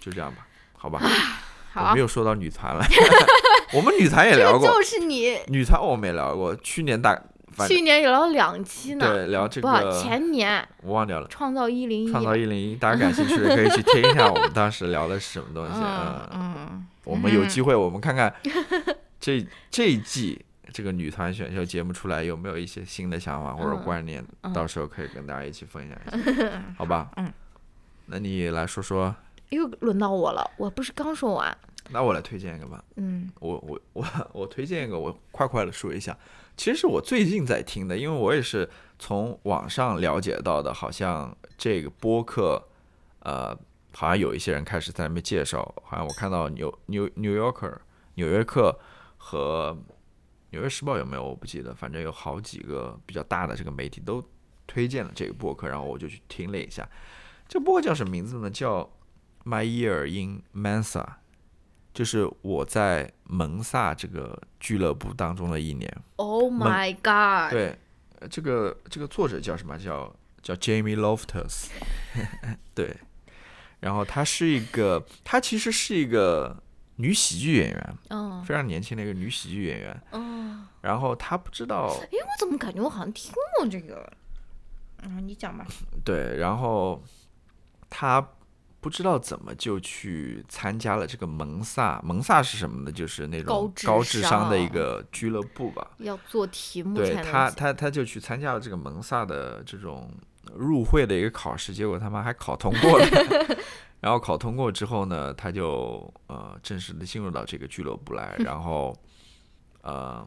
[0.00, 1.00] 就这样吧，好吧。
[1.74, 2.82] 我好没，有说到女团了，
[3.74, 5.38] 我们女团也聊过，就是你。
[5.48, 7.14] 女团我们也聊过，去年大
[7.68, 10.66] 去年有聊两期呢，对聊这不，个前年。
[10.82, 15.72] 我忘掉了，创造一零一，创造一零一，大家感兴趣的可以去听一下我们当时聊的是什么东西。
[15.74, 18.34] 嗯嗯，嗯，我们有机会我们看看
[19.18, 27.10] 这这一季这个女团选秀节目出来有没有一些新的想法或者嗯观念，嗯到时候可以跟大家一起分享一下，好吧？
[27.16, 27.32] 嗯，
[28.06, 29.14] 那你来说说，
[29.50, 31.56] 又轮到我了，我不是刚说完，
[31.90, 32.84] 那我来推荐一个吧。
[32.96, 33.30] 嗯。
[33.40, 36.16] 我我我我推荐一个，我快快的说一下。
[36.56, 42.62] 其实是我最近在听的，因为我也是从网上了解到的，好像这个播客，
[43.20, 43.56] 呃，
[43.98, 47.80] 好像有一些人开始在那边介绍，好像我看到纽纽纽约客、
[48.16, 48.78] 纽约客
[49.16, 49.74] 和
[50.50, 54.22] 纽约时报有没有我不记得，反正有好几个比较大的这个媒体都
[54.66, 56.86] 推荐了这个播客，然后我就去听了一下。
[57.48, 58.50] 这个播客叫什么名字呢？
[58.50, 58.82] 叫
[59.44, 61.06] My Year in Mensa。
[61.94, 65.90] 就是我在蒙萨这个俱乐部当中的一年。
[66.16, 67.78] ，Oh my God，对，
[68.18, 69.78] 呃这个这个作者叫什么？
[69.78, 71.68] 叫叫 Jamie Loftus。
[72.74, 72.94] 对，
[73.86, 76.60] 然后她是一个，她其实是一个
[76.96, 80.02] 女喜剧演员，嗯非常年轻的一个女喜剧演员。
[80.10, 84.12] 嗯，然后她不知道，哎，我怎么感觉我好像听过这个？
[85.04, 85.64] 嗯，你讲吧。
[86.04, 87.00] 对，然后
[87.88, 88.28] 她
[88.80, 92.00] 不知道怎么就去参加了这个蒙萨。
[92.02, 92.90] 蒙萨是什么呢？
[92.90, 95.92] 就是那种高智商的一个俱乐部吧。
[95.98, 100.10] 要做题目对才能他，他他就去参加了这个蒙萨的这种
[100.54, 103.06] 入会的一个考试，结果他妈还考通过了。
[104.00, 108.94] 然后考通过之后呢，他就呃正式的进入到这个俱乐部来，然后
[109.82, 110.24] 呃，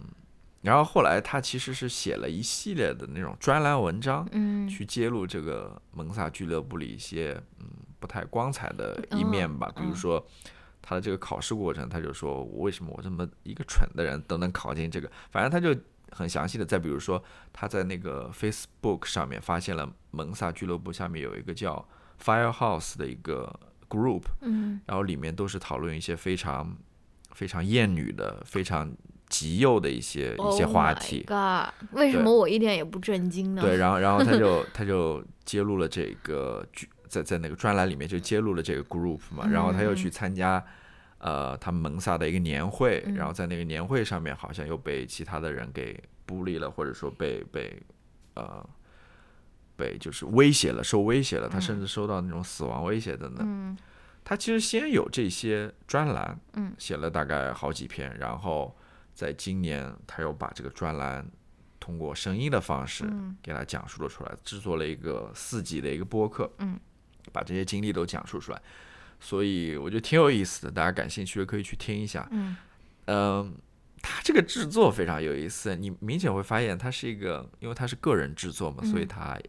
[0.61, 4.67] 然后后来他其实是写了一系列的那种专栏文章，嗯。
[4.67, 7.65] 去揭露这个蒙萨俱乐部里一些嗯
[7.99, 10.27] 不太光彩的一面吧，比如嗯说
[10.81, 15.79] 他的这个考试过程，他就说我为什么我这么一个蠢的人都能考进这个，反正他就
[16.11, 21.87] 很详细的，再比如说他在那个 Facebook 上面发现了蒙萨俱乐部下面有一个叫
[22.23, 26.75] Firehouse 的一个 group，嗯然后里面都是讨论一些非常
[27.33, 28.91] 非常厌女的、非常
[29.29, 31.23] 极右的一些一些 Oh 话题。
[31.27, 33.61] God，为什么我一点也不震惊呢？
[33.61, 40.63] 对，然后然后他就 他就揭露了这个剧，在在那个专栏里面就揭露了这个 group 嘛，然后他又去参加
[41.19, 47.81] 呃他们蒙萨的一个年会，然后在那个年会上面好像又被其他的人给孤立了，或者说被被
[48.35, 48.67] 呃
[49.75, 53.45] 被就是威胁了，受威胁了，他甚至收到那种死亡威胁等等。
[53.47, 53.77] 嗯。
[54.23, 58.77] 他其实先有这些专栏，嗯，写了大概好几篇，然后
[59.13, 61.25] 在今年他又把这个专栏
[61.79, 63.35] 通过声音的方式嗯。
[63.41, 66.79] 给他讲述了出来，制作了一个四集的一个播客，嗯，
[67.31, 68.61] 把这些经历都讲述出来，
[69.19, 72.27] 所以我觉得挺有意思的，大家感兴趣的可以去听一下。
[72.31, 72.55] 嗯
[73.05, 73.53] 嗯，
[74.01, 79.39] 他这个制作非常有意思，你明显会发现它是一个，因为它是个人制作嘛，所以嗯它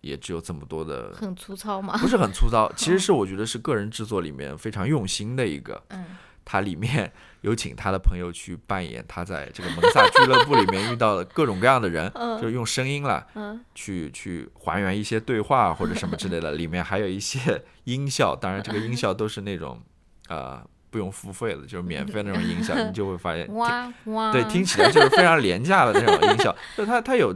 [0.00, 1.96] 也只有这么多的很粗糙吗？
[2.00, 5.82] 不是很粗糙，其实是我觉得是个人制作里面非常用心的一个。
[5.88, 6.04] 嗯
[6.50, 12.10] 他里面有请他的朋友去扮演他在这个蒙萨俱乐部里面遇到的各种各样的人，
[12.42, 13.24] 就是用声音了，
[13.72, 16.50] 去去还原一些对话或者什么之类的。
[16.50, 19.80] 里面还有一些音效，当然这个音效都是那种
[20.28, 23.46] 呃不用付费的，就是免费那种音效，你就会发现，
[24.32, 27.32] 对，听起来就是非常廉价的那种音效，就他他有。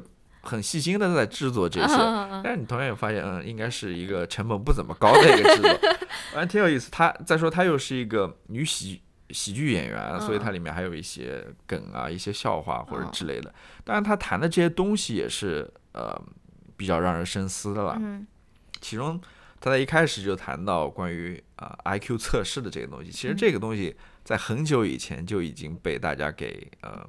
[0.46, 1.96] 很细心的在制作这些，
[2.44, 5.70] 但是你同样也发现，嗯，应该是一个成本不怎么高的一个制作，
[6.34, 6.90] 反正挺有意思。
[6.90, 9.00] 他再说，他又是一个女喜
[9.30, 13.52] 喜剧演员，所以它里面还有一些梗啊，一些笑话或者之类的。
[13.84, 16.20] 当然，他谈的这些东西也是呃
[16.76, 18.00] 比较让人深思的了。
[18.80, 19.20] 其中
[19.60, 27.08] 他在一开始就谈到关于啊 IQ 测试的这个东西，其实这个东西在很久以前就已经被大家给呃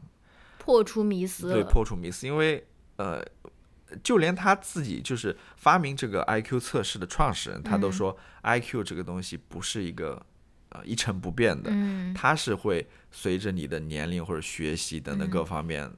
[0.57, 2.65] 破除迷思，对，破除迷思，因为。
[2.97, 3.21] 呃，
[4.01, 10.25] 就连他自己就是发明这个 I Q 测试的创始人，他都说 I Q 这个东西不是一个
[10.75, 11.71] 呃一成不变的，
[12.13, 15.89] 它是会随着你的年龄或者学习等等各方面，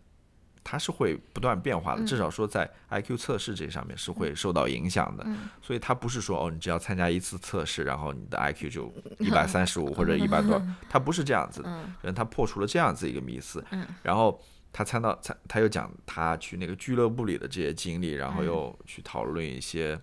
[0.64, 2.04] 它是会不断变化的。
[2.06, 5.26] 至少说在 I Q 测试这上面是会受到影响的。
[5.62, 11.90] 所以它不是说哦，你只要参加一次测试，然后你的 I Q 就 一百三十五或者一百多， 它不是这样子的。
[12.02, 13.64] 人他破除了这样子一个迷思，
[14.04, 14.42] 然后。
[14.74, 20.00] 他参到参，他又讲他去那个俱乐部里的这些经历，然后又去讨论一些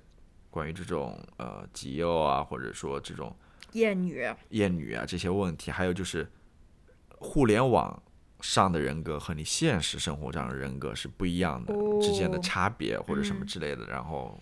[0.50, 3.36] 关于这种呃极右啊，或者说这种
[3.74, 6.28] 厌女、厌女啊这些问题，还有就是
[7.18, 8.02] 互联网
[8.40, 13.86] 上的人格和你现实生活上的人格是不一样的之间的差别或者什么之类的。
[13.86, 14.40] 然后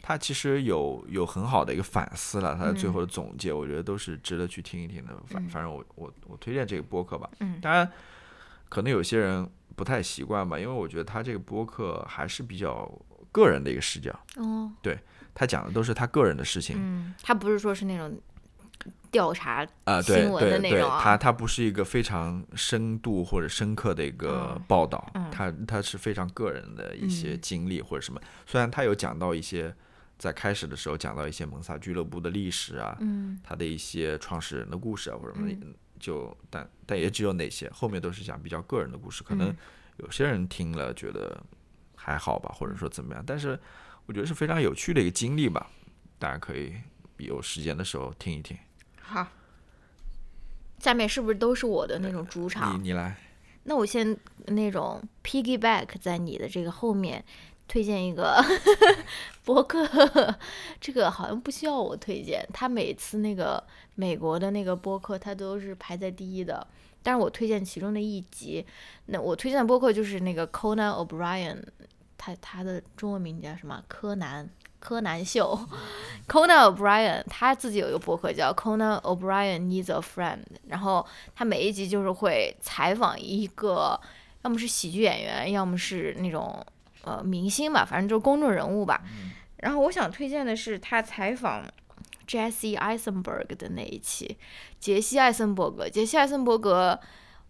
[0.00, 5.12] 他其实有有很好的一个反思了，他的最后的总结，我觉得都是值得去听一听的。
[5.26, 7.28] 反反正我我我推荐这个播客吧。
[7.40, 7.90] 嗯，当然。
[8.68, 12.92] 可能有些人不太习惯吧，因为我觉得他这个播客还是比较
[13.30, 14.10] 个人的一个视角。
[14.34, 14.98] 哦，对
[15.32, 16.74] 他讲的都是他个人的事情。
[16.76, 18.20] 嗯，他不是说是那种
[19.10, 28.20] 调查啊，对对对，他他不是一个非常深度或者深刻的一个报道，他他是非常个人的一些经历或者什么。
[28.46, 29.74] 虽然他有讲到一些
[30.18, 35.50] 在开始的时候讲到一些蒙萨俱乐部的历史啊，嗯，他的一些创始人的故事啊或者什么。
[35.98, 39.56] 就但但也只有那些，后面都是讲比较个人的故事，可能
[39.96, 41.42] 有些人听了觉得
[41.94, 43.58] 还好吧，或者说怎么样，但是
[44.04, 45.70] 我觉得是非常有趣的一个经历吧，
[46.18, 46.74] 大家可以
[47.16, 48.54] 有时间的时候听一听。
[49.06, 49.26] 好，
[50.78, 52.78] 下面是不是都是我的那种主场？
[52.78, 53.16] 你你来。
[53.64, 57.24] 那我先那种 piggyback 在你的这个后面。
[57.68, 58.40] 推荐一个
[59.44, 59.84] 博客，
[60.80, 62.48] 这个好像不需要我推荐。
[62.52, 63.60] 他每次那个
[63.96, 66.64] 美国的那个播客，他都是排在第一的。
[67.02, 68.64] 但是我推荐其中的一集，
[69.06, 71.60] 那我推荐的播客就是那个 Conan O'Brien，
[72.16, 73.82] 他他的中文名叫什么？
[73.88, 74.48] 柯南
[74.86, 75.58] 柯南秀。
[76.28, 84.00] Conan O'Brien 他自己有一个博客叫 Conan O'Brien Needs a Friend，然后他每一集就是会采访一个，
[84.42, 86.64] 要么是喜剧演员，要么是那种。
[87.02, 89.00] 呃，明星吧，反正就是公众人物吧。
[89.58, 91.62] 然后我想推荐的是他采访
[92.26, 94.36] Jesse Eisenberg 的那一期。
[94.80, 96.98] 杰西·艾森伯格，杰西·艾森伯格，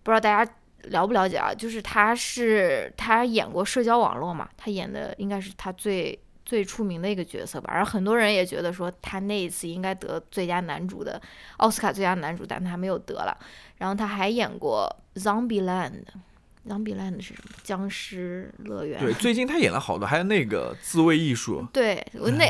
[0.03, 0.53] 不知道大家
[0.91, 1.55] 了不了解啊？
[1.55, 7.71] 就是他是他演过社交网络嘛，他演的应该是他最最出名的一个角色吧。
[7.71, 11.21] 而很多人也觉得说他那一次应该得最佳男主的
[11.59, 13.37] 奥斯卡最佳男主，但他没有得了。
[13.77, 16.05] 然后他还演过 Zombieland。
[16.69, 17.51] Zombieland 是什么？
[17.63, 18.99] 僵尸乐园。
[18.99, 21.65] 对，最近他演了好多，还有那个自卫艺术。
[21.73, 22.45] 对，我那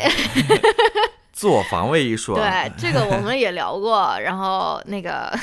[1.33, 2.35] 自我防卫艺术。
[2.35, 4.19] 对，这个我们也聊过。
[4.21, 5.39] 然后那个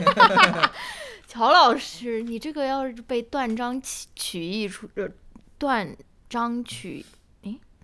[1.28, 4.88] 乔老师，你这个要是被断章取取义出，
[5.58, 5.94] 断
[6.30, 7.04] 章取，诶，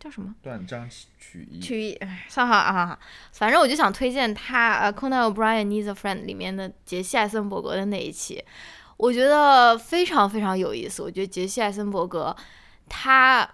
[0.06, 0.32] 叫什么？
[0.40, 0.88] 断章
[1.18, 1.58] 取义。
[1.58, 1.98] 取义，
[2.28, 2.96] 算好啊，
[3.32, 8.42] 反正我就想推荐他，呃，Conan O'Brien Needs a Friend 里面的杰西·艾森伯格的那一期。
[8.98, 11.02] 我觉得非常非常有意思。
[11.02, 12.34] 我觉得杰西·艾森伯格，
[12.88, 13.48] 他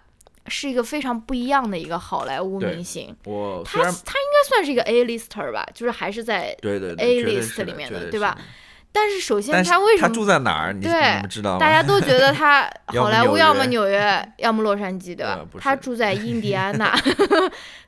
[0.46, 3.16] 是一个非常不一样的一个好莱坞明星。
[3.24, 8.36] 我他他应该算是一个 A lister 吧，就是还是在 A list 里面的，对吧？
[8.94, 10.72] 但是首先他为什么他住在哪儿？
[10.74, 15.40] 你对知道大家都觉得他 好莱坞要么纽约，要么洛杉矶，对吧？
[15.58, 16.94] 他住在印第安纳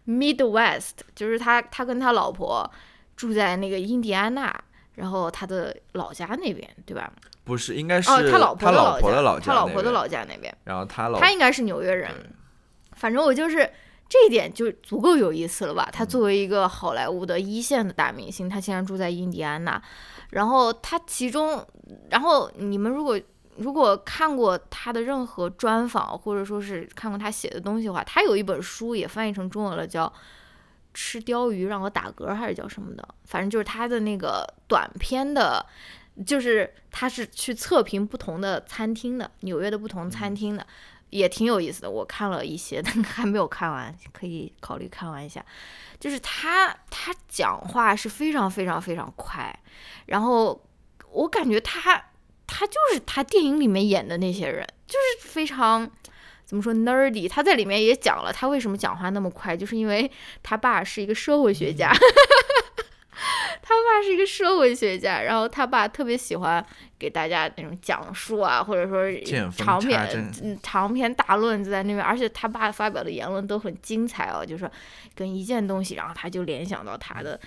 [0.07, 2.69] Midwest，就是他他跟他老婆
[3.17, 4.55] 住在那个印第安纳，
[4.95, 7.13] 然后他的老家那边，对吧？
[7.45, 8.77] 不是，应该是他老婆的
[9.21, 10.57] 老家，他老婆的老家那边。
[10.65, 12.11] 然后他老他应该是纽约人，
[12.93, 13.71] 反正我就是
[14.09, 15.87] 这一点就足够有意思了吧？
[15.93, 19.83] 他作为一个好莱坞的一线的大明星，他竟然住在印第安纳。
[20.35, 21.65] 然后他其中，
[22.11, 23.19] 然后你们如果
[23.57, 30.07] 如果看过他的任何专访，或者说是看过他写的东西的话，他有一本书也翻译成中文了，叫
[30.93, 35.65] 《吃鲷鱼让我打嗝还是叫什么的，反正就是他的那个短篇的，
[36.27, 40.67] 就是他是去测评不同的餐厅的，纽约的不同餐厅的，
[41.15, 41.91] 也挺有意思的。
[41.91, 45.45] 我看了一些， 但还没有看完，可以考虑看完一下。
[46.01, 49.57] 就是他他讲话是非常非常非常快，
[50.07, 50.61] 然后
[51.11, 52.05] 我感觉他
[52.47, 55.91] 他就是他电影里面演的那些人，就是非常。
[56.47, 57.27] 怎么说 nerdy？
[57.27, 60.09] 他在里面也讲了，他为什么讲话那么快，就是因为
[60.43, 61.91] 他爸是一个社会学家。
[63.63, 66.65] 他爸是一个社会学家，然后他爸特别喜欢
[66.99, 70.01] 给大家那种讲述啊，或者说长篇
[70.43, 74.71] 嗯长篇大论就在那边，而且他爸发表的言论都很精彩哦，就是
[75.15, 77.39] 跟一件东西，然后他就联想到他的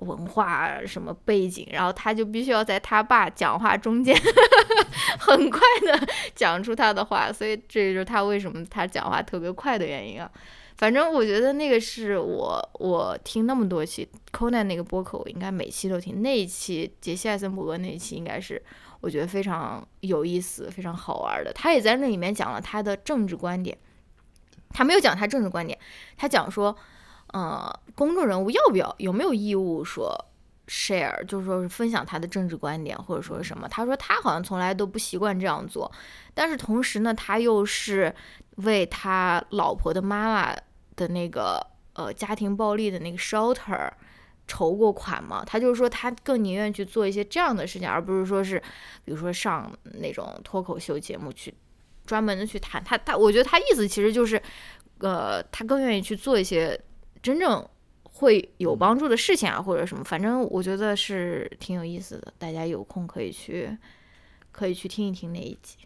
[0.00, 4.16] 文化什么背景，然后他就必须要在他爸讲话中间
[5.18, 10.30] 很快的讲出他的话，所以这就是他为什么他讲话特别快的原因啊。
[10.76, 16.20] 反正我觉得那个是我我听那么多期 Conan 那个播客，我应该每期都听。
[16.20, 18.62] 那一期杰西·艾森伯格那一期应该是
[19.00, 21.50] 我觉得非常有意思、非常好玩的。
[21.54, 23.76] 他也在那里面讲了他的政治观点。
[24.68, 25.78] 他没有讲他政治观点，
[26.18, 26.76] 他讲说，
[27.28, 30.14] 呃，公众人物要不要有没有义务说
[30.66, 33.66] share，就是说是分享他的政治观点或者说什么？
[33.66, 35.90] 他说他好像从来都不习惯这样做，
[36.34, 38.14] 但是同时呢，他又是
[38.56, 40.54] 为他老婆的妈妈。
[40.96, 43.90] 的那个呃家庭暴力的那个 shelter
[44.48, 48.58] 筹过款吗，他就是说他更宁愿去做一些这样的事情，而不是说是
[49.04, 49.70] 比如说上
[50.00, 51.52] 那种脱口秀节目去
[52.04, 52.82] 专门的去谈。
[52.84, 54.40] 他他，我觉得他意思其实就是
[54.98, 56.80] 呃他更愿意去做一些
[57.20, 57.68] 真正
[58.04, 63.76] 会有帮助的事情啊或者什么，反正我觉得是挺有意思的，大家有空可以去
[64.52, 65.76] 可以去听一听那一集。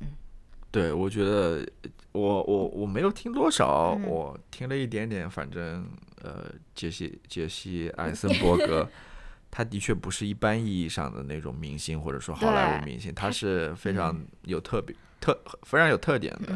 [0.00, 0.08] 嗯。
[0.70, 1.66] 对，我觉得
[2.12, 5.28] 我我我没有听多少，我听了一点点。
[5.28, 5.86] 反正
[6.22, 8.88] 呃，杰西杰西艾森伯格，
[9.50, 16.52] 他的确不是一般意义上的那种明星，或者说好莱坞明星，他是非常有特别特非常有特点的。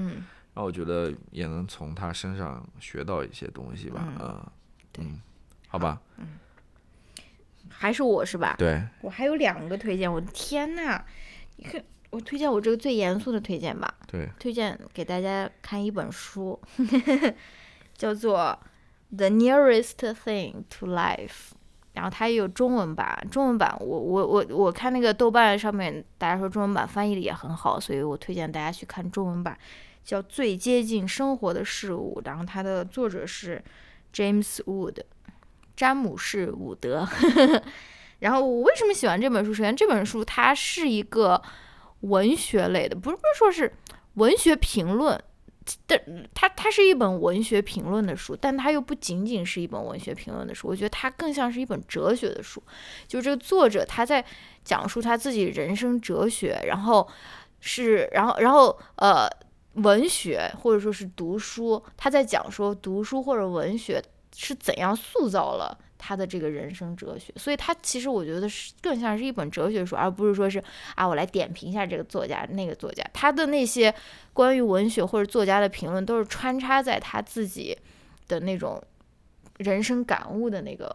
[0.55, 4.09] 然后我觉得也能从他身上学到一些东西吧。
[4.21, 4.47] 嗯，
[4.99, 5.21] 嗯，
[5.69, 6.01] 好吧。
[6.17, 6.39] 嗯，
[7.69, 8.57] 还是我是吧？
[8.59, 10.13] 对，我还有两个推荐。
[10.13, 11.05] 我的天呐，
[11.57, 11.83] 你看。
[12.13, 16.61] 我推荐我这个最严肃的推荐吧，对，推荐给大家看一本书，
[17.97, 18.59] 叫做
[19.17, 21.17] 《The Nearest Thing to Life》，
[21.95, 29.57] 然后它也有中文版，中文版我我我我看那个豆瓣上面大家说中文版翻译的也很好，所以我推荐大家去看中文版，
[30.05, 33.65] 叫《最接近生活的事物》，然后它的作者是
[34.13, 34.99] James Wood，
[35.75, 37.09] 詹姆士·伍德，
[38.21, 39.55] 然后我为什么喜欢这本书？
[39.55, 41.43] 首先这本书它是一个。
[42.03, 43.73] 文学类的，不是不是说是
[44.15, 45.21] 文学评论，
[45.87, 45.99] 但
[46.35, 52.63] 它它是一本文学评论的书，但它又不仅仅是一本文学评论的书，我觉得它更像是一本哲学的书。
[53.09, 54.25] 就这个作者他在
[54.65, 57.09] 讲述他自己人生哲学，然后
[57.61, 59.29] 是然后然后呃
[59.75, 64.03] 文学或者说是读书，他在讲说读书或者文学
[64.35, 65.79] 是怎样塑造了。
[66.05, 70.61] 他的这个人生哲学，所以他其实我觉得是更像是一本哲学书，而不是说是
[70.97, 73.05] 啊，我来点评一下这个作家那个作家。
[73.13, 73.95] 他的那些
[74.33, 77.79] 关于文学或者作家的评论，都是穿插在他自己
[78.27, 78.83] 的那种
[79.59, 80.93] 人生感悟的那个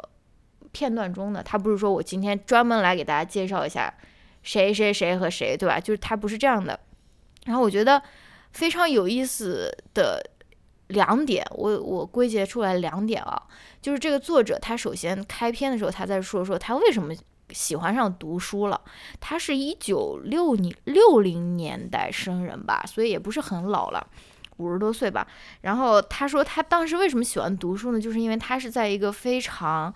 [0.73, 1.41] 片段中的。
[1.41, 3.93] 他不是说我今天专门来给大家介绍一下
[4.43, 5.79] 谁谁谁和谁，对吧？
[5.79, 6.77] 就是他不是这样的。
[7.45, 8.03] 然后我觉得
[8.51, 10.21] 非常有意思的。
[10.87, 13.41] 两点，我我归结出来两点啊，
[13.81, 17.13] 就是这个作者他首先开篇的时候，他在说说他为什么
[17.51, 18.79] 喜欢上读书了。
[19.19, 24.05] 他是一九六年六零年代生人吧，所以也不是很老了，
[24.57, 25.27] 五十多岁吧。
[25.61, 27.99] 然后他说他当时为什么喜欢读书呢？
[27.99, 29.93] 就是因为他是在一个非常，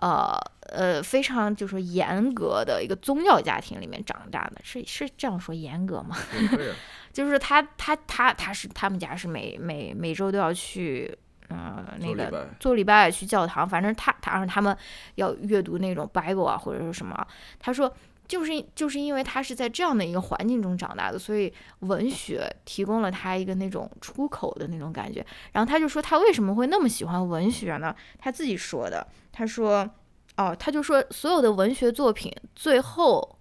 [0.00, 0.36] 呃
[0.70, 6.16] 呃非常就是严格的一个宗教家庭里面长大的，是是这样说严格吗？
[7.14, 11.16] 就是他，他，他，他是他们家是每每每周都要去，
[11.48, 13.66] 嗯，那个做礼拜去教堂。
[13.66, 14.76] 反正他，他让他们
[15.14, 17.24] 要阅读那种 Bible 啊，或者是什么。
[17.60, 17.94] 他说，
[18.26, 25.24] 就是就是因为他是在这样的一个环境中长大的，所以文学提供了他一个那种出口的那种感觉。
[25.52, 27.94] 然后他就说，他为什么会那么喜欢文学呢？
[28.18, 29.88] 他自己说的，他说，
[30.36, 33.38] 哦，他就说，所有的文学作品最后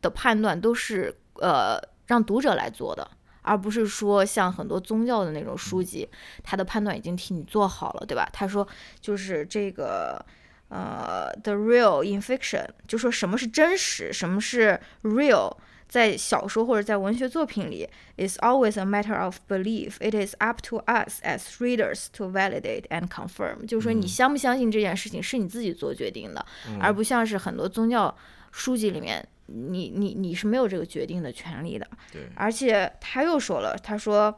[0.00, 1.78] 的判断都是，呃。
[2.10, 3.08] 让读者来做的，
[3.42, 6.08] 而不是说像很多宗教的那种书籍，
[6.42, 8.28] 他的判断已经替你做好了，对吧？
[8.32, 8.66] 他说
[9.00, 10.24] 就是这个，
[10.70, 15.56] 呃，the real in fiction，就说什么是真实，什么是 real，
[15.88, 19.98] 在小说或者在文学作品里，is always a matter of belief.
[20.00, 23.64] It is up to us as readers to validate and confirm.
[23.66, 26.44] 就是说，你相不相信这件事情是你自己做决定的，
[26.80, 28.12] 而不像是很多宗教
[28.51, 31.87] 书籍里面，你你你是没有这个决定的权利的。
[32.11, 34.35] 对，而且他又说了，他说，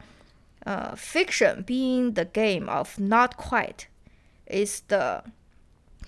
[0.60, 3.86] 呃，fiction being the game of not quite
[4.46, 5.24] is the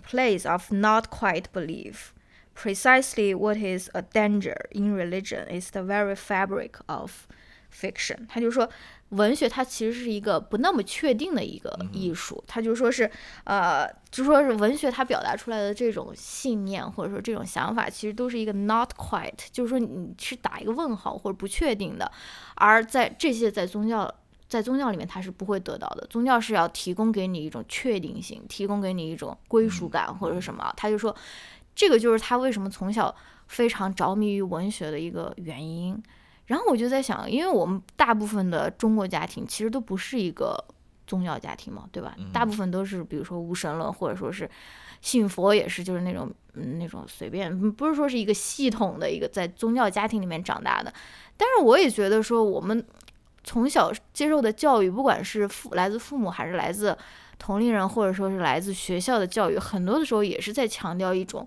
[0.09, 2.13] place of not quite belief.
[2.55, 7.27] Precisely what is a danger in religion is the very fabric of
[7.73, 8.27] fiction。
[8.29, 8.69] 他就说，
[9.16, 12.44] 文学它其实是一个不那么确定的一个艺术。
[12.48, 13.10] 它就说是，
[13.44, 22.12] 呃，就说是文学它表达出来的这种信念或者说这种想法，其实都是一个 not quite，就是说你是打一个问号或者不确定的。
[22.56, 24.14] 而在这些在宗教
[24.48, 26.06] 在宗教里面，它是不会得到的。
[26.08, 30.74] 宗教是要提供给你一种确定性，提供给你一种归属感或者什么。
[30.78, 31.16] 他就说。
[31.78, 33.14] 这个就是他为什么从小
[33.48, 36.02] 非常着迷于文学的一个原因。
[36.46, 40.56] 然后我就在想，因为我们大部分的中国家庭其实都不是一个
[41.08, 42.16] 宗教家庭嘛，对吧？
[42.32, 44.50] 大部分都是比如说无神论，或者说是
[45.02, 50.94] 信佛，也是就是那种嗯那种随便，不是说是一个系统的一个在宗教家庭里面长大的。
[51.38, 52.86] 但是我也觉得说，我们
[53.44, 56.98] 从小接受的教育，不管是父来自父母还是来自。
[57.38, 61.46] 同龄人或者说是来自学校的教育，很多的时候也是在强调一种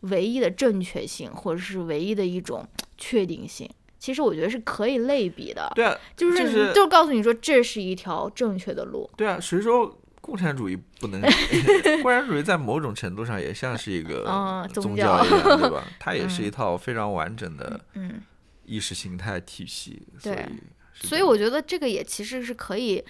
[0.00, 2.66] 唯一的正确性，或者是唯一的一种
[2.98, 3.70] 确定性。
[4.00, 5.70] 其实我觉得是可以类比的。
[5.76, 9.08] 对啊，就是就告诉你说这是一条正确的路。
[9.16, 11.20] 对啊，谁说共产主义不能？
[12.02, 14.24] 共产主义在某种程度上也像是一个
[14.72, 15.84] 宗教一样，对吧？
[16.00, 17.78] 它也是一套非常完整的
[18.64, 20.02] 意识形态体系。
[20.18, 20.36] 所以。
[21.02, 23.02] 所以我觉得这个也其实是可以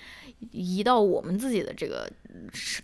[0.53, 2.09] 移到我们自己的这个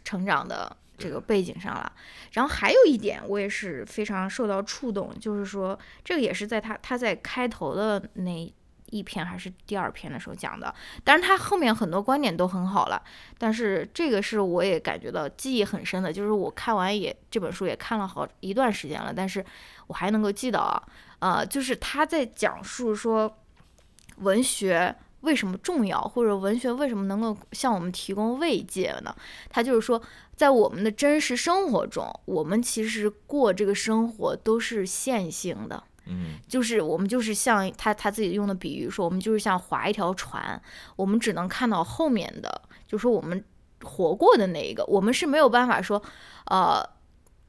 [0.02, 1.90] 成长的这个背景上了。
[2.32, 8.54] 然后还有一点，我也是非常受到触动，就是说这个也是在他他在开头的那
[8.90, 10.74] 一篇还是第二篇的时候讲的。
[11.02, 13.02] 但是他后面很多观点都很好了，
[13.38, 19.44] 但是这个是我也感觉到记忆很深的，就是我看完也这本书也看了好一段时间了，但是
[19.86, 20.82] 我还能够记得啊，
[21.18, 23.38] 呃，就是他在讲述说。
[24.20, 29.14] 文学为什么重要，或者文学为什么能够向我们提供慰藉呢？
[29.50, 30.00] 他就是说，
[30.34, 40.62] 在我们的真实生活中，我们其实过这个生活都是线性的，嗯，就是我们就是像他他自己用的比喻说，我们就是像划一条船，
[40.96, 43.44] 我们只能看到后面的，就说我们
[43.82, 46.00] 活过的那一个，我们是没有办法说，
[46.46, 46.95] 呃。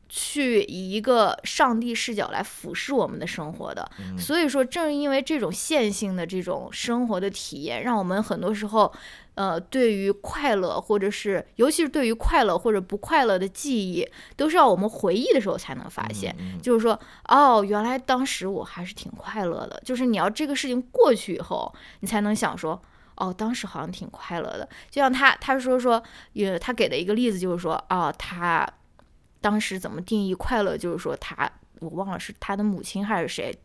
[0.10, 8.91] 去以一个上帝视角来俯视我们的生活的，所以说正因为这种线性的这种生活的体验，让我们很多时候，
[9.36, 16.36] 呃，对于快乐或者是尤其是对于快乐或者不快乐的记忆，都是要我们回忆的时候才能发现。
[16.62, 16.97] 就是说，
[17.28, 19.82] 哦，原来当时我还是挺快乐的。
[19.84, 22.82] 就是你要这个事情过去以后，你才能想说，
[23.16, 24.68] 哦，当时好像挺快乐的。
[24.89, 26.01] 就像他他说说，
[26.34, 28.66] 也他给的一个例子就是说，哦，他。
[29.48, 30.78] 当时怎么定义快乐？
[30.78, 33.58] 就是说他，我忘了是他的母亲还是谁，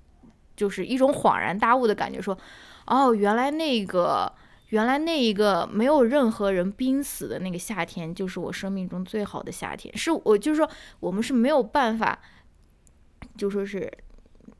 [0.54, 2.38] 就是一种恍然大悟的感觉，说，
[2.86, 4.32] 哦，原来那个，
[4.68, 9.92] 原来那一个没有任何人濒死的那个夏天，就是我生命中最好的夏天。
[9.98, 10.70] 是我就是说，
[11.00, 12.16] 我们是没有办法，
[13.36, 13.92] 就说是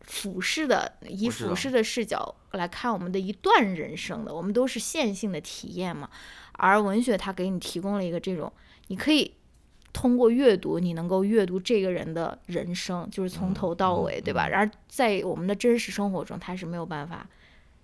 [0.01, 6.11] 俯视的，以俯视的视角来看我们的一段人生的，我们都是线性的体验嘛。
[6.55, 8.53] 而文学它给你提供了一个这种，
[8.89, 9.37] 你可以。
[9.93, 14.49] 通过阅读，你能够阅读这个人的人生，就是从头到尾，对吧？
[14.49, 17.27] 然而在我们的真实生活中，他是没有办法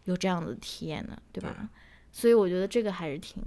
[0.05, 1.69] 有这样的体验的，对吧？
[2.11, 3.43] 所以我觉得这个还是挺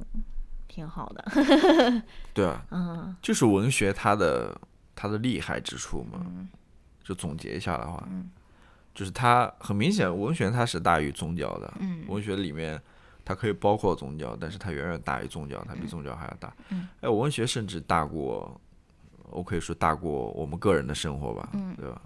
[0.68, 2.03] 挺好的。
[2.34, 4.55] 对啊，嗯，就是文学它的
[4.95, 6.26] 它的厉害之处嘛。
[7.03, 8.07] 就总结一下的话，
[8.93, 11.74] 就是它很明显，文学它是大于宗教的。
[11.80, 12.80] 嗯，文学里面。
[13.24, 16.53] 它可以包括宗教，但是它远远大于宗教，它比宗教还要大。
[17.01, 18.59] 哎，文学甚至大过，
[19.30, 22.01] 我可以说大过我们个人的生活吧，对吧？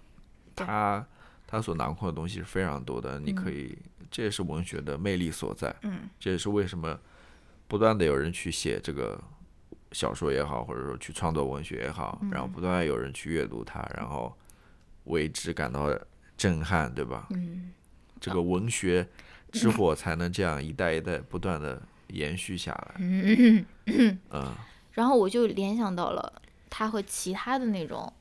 [0.55, 1.05] 它
[1.47, 3.77] 它所囊括的东西是非常多的，你可以，
[4.11, 5.73] 这也是文学的魅力所在。
[5.83, 6.99] 嗯，这也是为什么
[7.67, 9.19] 不断的有人去写这个
[9.93, 14.35] 小说也好，或者说去创作文学也好，然后不断有人去阅读它，然后
[15.05, 15.89] 为之感到
[16.35, 17.27] 震撼，对吧？
[17.29, 17.71] 嗯，
[18.19, 19.07] 这个文学。
[19.59, 22.95] 之火才能这样一代一代不断的延续下来。
[22.99, 24.19] 嗯嗯
[24.91, 28.11] 然后我就联想到了它和其他的那种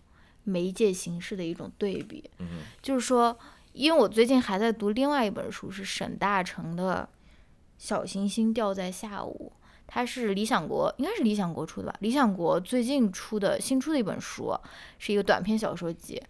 [0.43, 2.29] 媒介形式的一种对比。
[2.39, 3.39] 嗯就是说，
[3.73, 7.09] 因为我最近还在读另外一本书，是沈大成的
[7.79, 9.53] 《小行星掉在下午》，
[9.87, 11.97] 它是理想国，应该是理想国出的吧？
[12.01, 14.53] 理想国最近出的新出的一本书，
[14.99, 16.23] 是一个短篇小说集，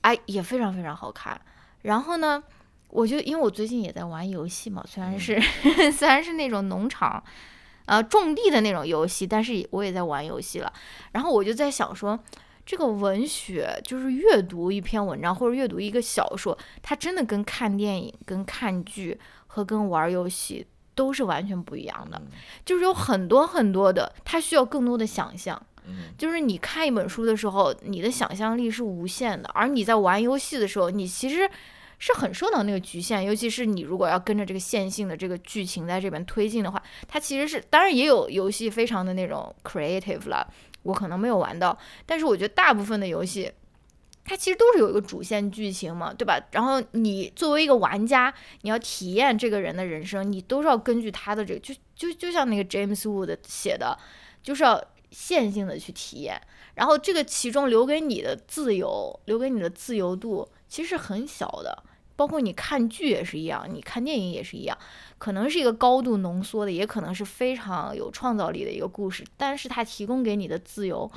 [0.00, 1.40] 哎，也非常非常好看。
[1.82, 2.42] 然后呢？
[2.88, 5.38] 我就因为我最近也在玩游戏嘛，虽然是
[5.92, 7.22] 虽然是那种农场，
[7.84, 10.72] 呃，种地的那种游戏，但是我也在玩游戏了。
[11.12, 12.18] 然后我就在想说，
[12.64, 22.22] 这个文学就是阅读一篇文章或者阅读一个小说，它真的跟看电影、跟看剧和跟玩游戏都是完全不一样的。
[22.64, 25.60] 就是有很多很多的，它需要更多的想象。
[26.16, 31.50] 就是你看一本书的时候，你的想象力是无限的，而你在玩游戏的时候，你其实。
[31.98, 40.46] 是很受到那个局限，尤其是你如果要跟着这个线性的这个剧情在这边推进的话，它其实是当然也有游戏非常的那种 creative 了，
[40.82, 43.50] 我可能没有玩到，但是我觉得大部分的游戏，
[44.24, 46.38] 它其实都是有一个主线剧情嘛，对吧？
[46.52, 53.98] 然后你作为一个玩家，你要体验这个人的人生，你都是要根据他的这个，就就就像那个 James Wood 写的，
[54.42, 56.38] 就是要线性的去体验，
[56.74, 60.46] 然后这个其中留给你的自由，留给你的自由度。
[60.68, 61.82] 其实很小的，
[62.16, 64.76] 包括你看剧也是一样，你看电影也是一样，
[65.18, 71.10] 可能是一个高度浓缩的，也可能是非常有创造力的一个故事，但是它提供给你的自由，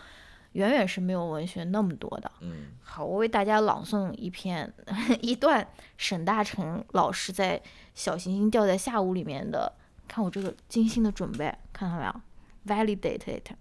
[0.53, 2.31] 远远是没有文学那么多的。
[2.41, 4.71] 嗯，好，我为大家朗诵一篇
[5.21, 7.57] 一段沈大成老师在
[7.95, 9.71] 《小行星掉在下午》里面的，
[10.07, 12.21] 看我这个精心的准备，看到没有
[12.67, 13.51] ？Validate it。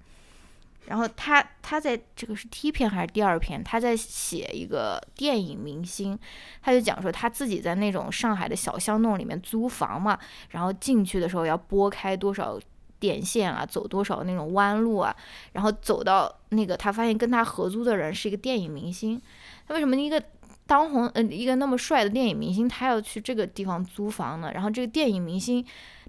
[0.89, 3.62] 然后他他在这个是第一篇还是第二篇？
[3.62, 6.18] 他在写一个电影明星，
[6.62, 10.18] 他就讲说他自己在那种上海的小巷弄里面租房嘛，
[10.49, 12.59] 然后进去的时候要拨开多少
[12.99, 15.14] 电线啊，走多少那种弯路啊，
[15.53, 19.20] 然后走到那个他发现跟他合租的人是一个电影明星，
[19.66, 20.22] 他为什么一个
[20.66, 24.53] 当红呃一个那么帅的电影明星他要去这个地方租房呢？
[24.55, 25.62] 然后这个电影明星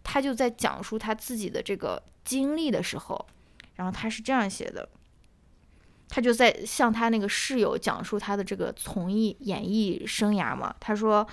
[0.05, 3.25] 他就在讲述他自己的这个经历的时候。
[3.79, 4.89] 然后他是这样写的，
[6.09, 10.75] 他就在向他那个室友讲述他的这个从艺演艺生涯嘛。
[10.81, 11.25] 他说，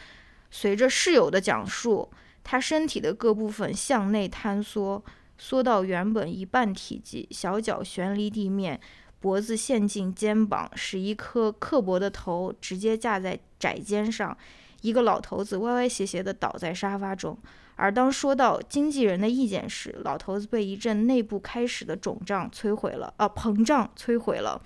[0.53, 2.09] 随着室友的讲述，
[2.45, 5.05] 他身体的各部分向内坍缩，
[5.37, 8.81] 缩到原本一半体积，小脚悬离地面，
[9.19, 14.39] 脖子陷进肩膀，使一颗刻薄的头直接架在窄肩上。
[14.83, 17.37] 一个老头子歪歪斜斜地倒在沙发中。
[17.77, 24.61] 而当说到经纪人的意见时，老头子被一阵内部开始的肿胀摧毁了，啊，膨胀摧毁了，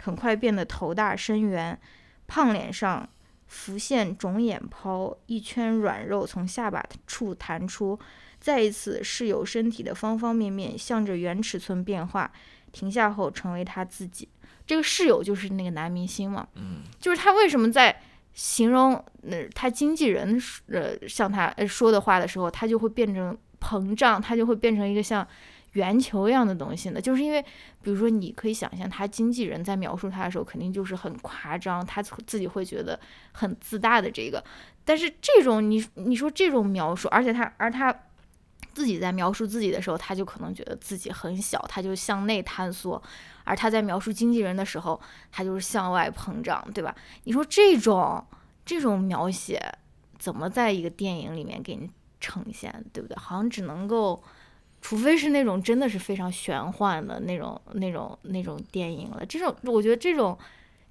[0.00, 1.76] 很快变得头大身圆，
[2.28, 3.08] 胖脸上
[3.48, 7.98] 浮现肿眼泡，一圈软肉从下巴处弹出，
[8.38, 12.30] 再一次室友身体的方方面面向着原尺寸变化，
[12.70, 14.28] 停下后成为他自己。
[14.64, 18.02] 这个室友就是那个男明星嘛，嗯，就是他为什么在。
[18.34, 25.26] 形容那他经纪人呃向他说的话的时候，他就会变成膨胀，他就会变成一个像
[25.72, 27.00] 圆球一样的东西呢。
[27.00, 27.42] 就是因为，
[27.82, 32.98] 比如说，你可以想象他经纪人在描述他的时候，肯定就是很夸张，他自己会觉得
[33.32, 34.42] 很自大的这个。
[34.84, 37.94] 但是这种你你说这种描述，而且他而他
[38.74, 43.02] 自己在描述自己的时候，他就可能觉得自己很小，他就向内探索。
[43.44, 45.00] 而他在描述经纪人的时候，
[45.30, 46.94] 他就是向外膨胀，对吧？
[47.24, 48.24] 你说这种
[48.64, 49.60] 这种描写
[50.18, 53.16] 怎么在一个电影里面给你呈现，对不对？
[53.16, 54.22] 好像只能够，
[54.80, 59.26] 除非是那种真的是非常玄幻的那种、那种、那种电影了。
[59.26, 60.38] 这种我觉得这种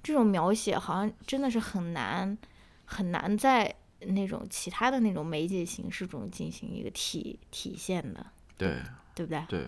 [0.02, 2.36] 这种描写好像真的是很难
[2.84, 3.74] 很难在
[4.06, 8.26] 那种其他的那种媒介形式中进行一个体体现的。
[8.56, 8.80] 对，
[9.14, 9.44] 对不对？
[9.48, 9.66] 对，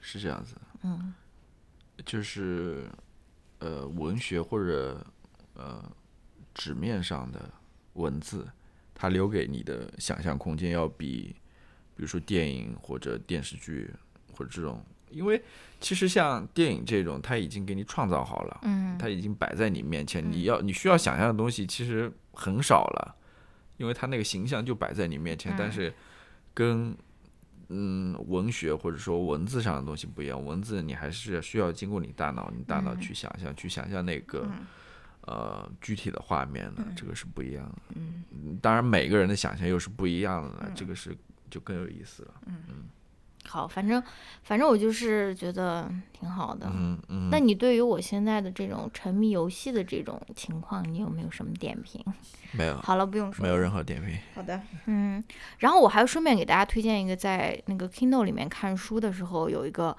[0.00, 0.54] 是这样子。
[0.82, 1.14] 嗯。
[2.04, 2.86] 就是，
[3.58, 5.02] 呃，文学或者
[5.54, 5.82] 呃
[6.52, 7.50] 纸面上的
[7.94, 8.46] 文字，
[8.94, 11.34] 它留给你的想象空间要比，
[11.96, 13.90] 比如说电影或者电视剧
[14.34, 15.42] 或者这种，因为
[15.80, 23.16] 其实像电影这种，它已经给你创造好了，嗯，它已经摆在你面前，你要你需要想象的东西其实很少了，
[23.76, 25.92] 因为他那个形象就摆在你面前，但是
[26.52, 26.96] 跟。
[27.68, 34.48] 嗯，文学或者说文字上的东西不一样，文字你还是需要经过你大脑，你大脑去想象，去想象那个
[35.22, 37.96] 呃具体的画面的，这个是不一样的。
[37.96, 41.12] 嗯，当然每个人的想象又是不一样的，这个是
[41.50, 42.34] 就更有意思了。
[42.46, 42.84] 嗯。
[43.48, 44.02] 好，反正
[44.42, 46.66] 反正我就是觉得挺好的。
[46.72, 47.28] 嗯嗯。
[47.30, 52.04] 那你对于我现在的这种沉迷游戏的这种情况，你有没有什么点评？
[52.52, 52.76] 没有。
[52.78, 53.42] 好了，不用说。
[53.42, 54.18] 没有任何点评。
[54.34, 54.60] 好的。
[54.86, 55.22] 嗯，
[55.58, 59.96] 然后我还顺便给大家推荐一个，在那个 Kindle 里面看书的时候有一个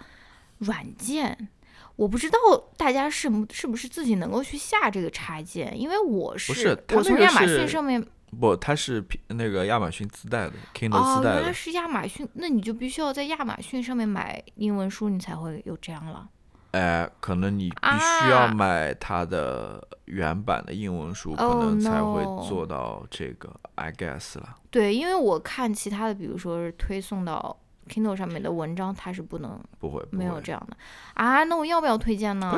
[0.59, 1.49] 软件，
[1.95, 2.37] 我不知道
[2.75, 8.05] 大家是是不是自己能够去下这个插件，因为我是我从亚马逊上面。
[8.39, 11.37] 不，它是那个亚马逊自带的，Kindle 自带的。
[11.37, 16.27] 哦，原来是亚马逊，那你就必须要在亚马逊上面买英文书，你才会有这样了。
[16.71, 23.49] 哎，可能你必须要买它的原版的英文书，可能才会做到这个。
[23.75, 24.55] I guess 了。
[24.69, 30.75] 对，因为我看其他的，比如说是推送到 Kindle 上面的文章，它是不能不会没有这样的
[31.13, 31.43] 啊。
[31.45, 32.53] 那我要不要推荐呢？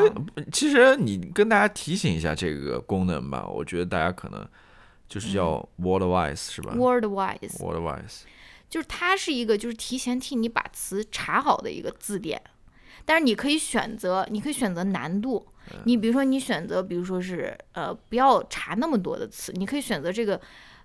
[0.52, 4.46] 其实你跟大家提醒一下这个功能吧，我觉得大家可能
[5.10, 8.22] 就是叫 Wordwise 是吧？Wordwise，Wordwise，
[8.70, 12.40] 就是它是一个就是提前替你把词查好的一个字典。
[13.06, 15.48] 但是你可以选择，你可以选择难度。
[15.86, 19.52] 你比如说，你选择，比如说是，呃，不要查那么多的词。
[19.54, 20.40] 你可以选择这个，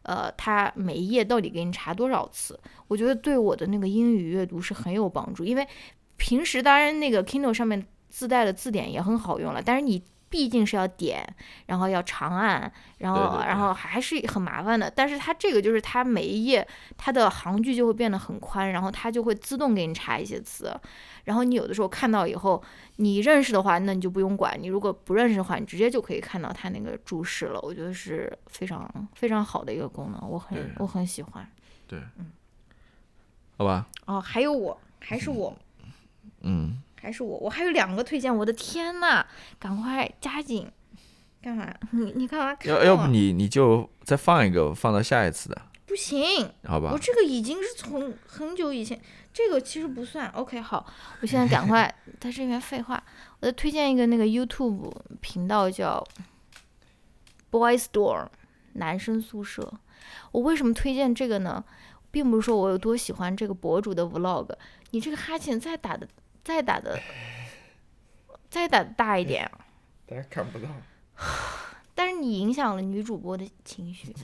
[0.05, 2.59] 呃，它每一页到底给你查多少词。
[2.89, 5.45] 我觉得对我的那个英语阅读是很有帮助。
[5.45, 5.69] 因为
[6.17, 10.03] 平时当然那个 Kindle 上面自带的字典也很好用了，但是你。
[10.35, 11.25] 毕竟是要点，
[11.67, 14.91] 然后要长按，然后然后还是很麻烦的。
[14.91, 16.67] 但是它这个就是它每一页
[16.97, 20.77] 它的行距就会变得很宽，然后它就会自动给你查一些词。
[21.23, 22.61] 然后你有的时候看到以后，
[22.97, 27.61] 你认识的话，那你就不用管；你如果不认识的话，你直接就可以看到它那个注释了。
[27.63, 31.49] 我觉得是非常非常好的一个功能，我很我很喜欢。
[31.87, 32.33] 对，嗯，
[33.57, 33.87] 好吧。
[34.07, 35.57] 哦，还有我，还是我，
[36.41, 36.83] 嗯。
[37.05, 38.35] 还是我，我还有两个推荐。
[38.35, 39.23] 我的天呐，
[39.59, 40.67] 赶快加紧！
[41.43, 41.71] 干嘛？
[41.91, 42.57] 你你干嘛？
[42.65, 45.63] 要要不你你就再放一个，放到下一次的。
[45.85, 46.89] 不行，好吧。
[46.91, 48.99] 我这个已经是从很久以前，
[49.31, 50.27] 这个其实不算。
[50.31, 50.87] OK，好，
[51.21, 53.05] 我现在赶快 在这边废话。
[53.41, 54.91] 我再推荐一个那个 YouTube
[55.21, 56.03] 频道叫
[57.51, 58.29] Boys Dorm
[58.73, 59.71] 男生宿舍。
[60.33, 61.63] 我为什么推荐这个呢？
[62.11, 64.49] 并不是说我有多喜欢这个博主的 Vlog。
[64.93, 66.09] 你这个哈欠再打的。
[66.45, 67.01] 再打的，
[68.51, 69.67] 再打大一点啊，
[70.07, 70.69] 大家看不到。
[71.97, 74.15] 但是你影响了女主播的情绪。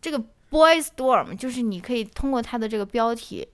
[0.00, 0.18] 这个
[0.50, 3.48] “boy storm” 就是你可以通过它的这个标题，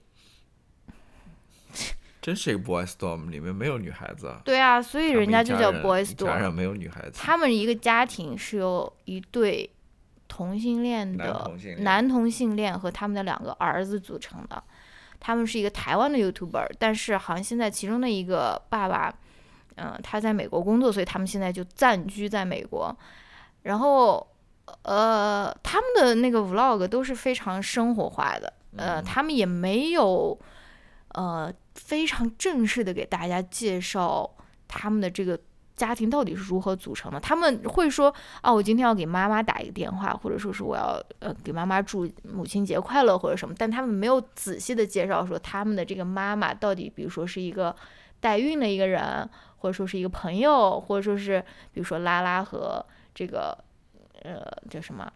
[2.21, 4.35] 真是一个 “boy storm”，里面没有女孩子。
[4.43, 6.51] 对啊，所以人家就叫 “boy storm”。
[6.51, 7.11] 没有女孩子。
[7.13, 9.69] 他们一个家庭是由一对
[10.27, 14.63] 同性恋的男同性恋和他们的两个儿子组成的。
[15.19, 19.13] 他们是一个台湾的 YouTuber，但是好像现在其中的一个爸爸，
[19.75, 22.95] 嗯，他在美国工作，所以他们现在就暂居在美国。
[23.63, 24.27] 然后，
[24.83, 30.39] 呃，他们的那个 Vlog 都是非常生活化的，呃，他们也没有，
[31.09, 34.29] 呃，非常正式的给大家介绍
[34.67, 35.39] 他们的这个。
[35.75, 37.19] 家庭到底是如何组成的？
[37.19, 47.75] 他们会说啊，我今天要给妈妈打一个电话，或者说是我要呃给妈妈祝母亲节快乐或者什么，但他们没有仔细的介绍说他们的这个妈妈到底，比如说是一个
[48.21, 51.43] 代孕的一个人，或者说是一个朋友，或者说是
[51.73, 53.57] 比如说拉拉和这个
[54.23, 55.11] 呃叫什么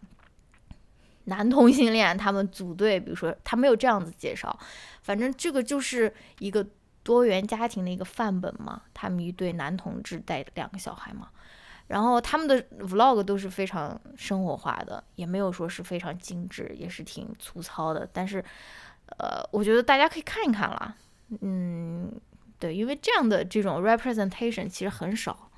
[1.24, 4.54] 男同性恋他们组队，比如说他没有这样子介绍，
[5.02, 6.66] 反正这个就是一个。
[7.10, 11.28] 多元家庭的一个范本嘛，他们一对男同志带两个小孩嘛，
[11.88, 18.08] 然后他们的 vlog 都是非常生活化的，也没有说是非常精致，也是挺粗糙的。
[18.12, 18.38] 但是，
[19.18, 20.94] 呃，我觉得大家可以看一看啦，
[21.40, 22.12] 嗯，
[22.60, 25.50] 对，因为这样的这种 representation 其实很少，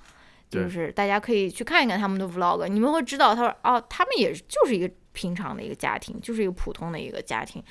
[0.49, 7.62] 就是大家可以去看一看他们的 vlog，你们会知道，他说哦，他们也就是一个平常的一个家庭，就是一个普通的一个家庭。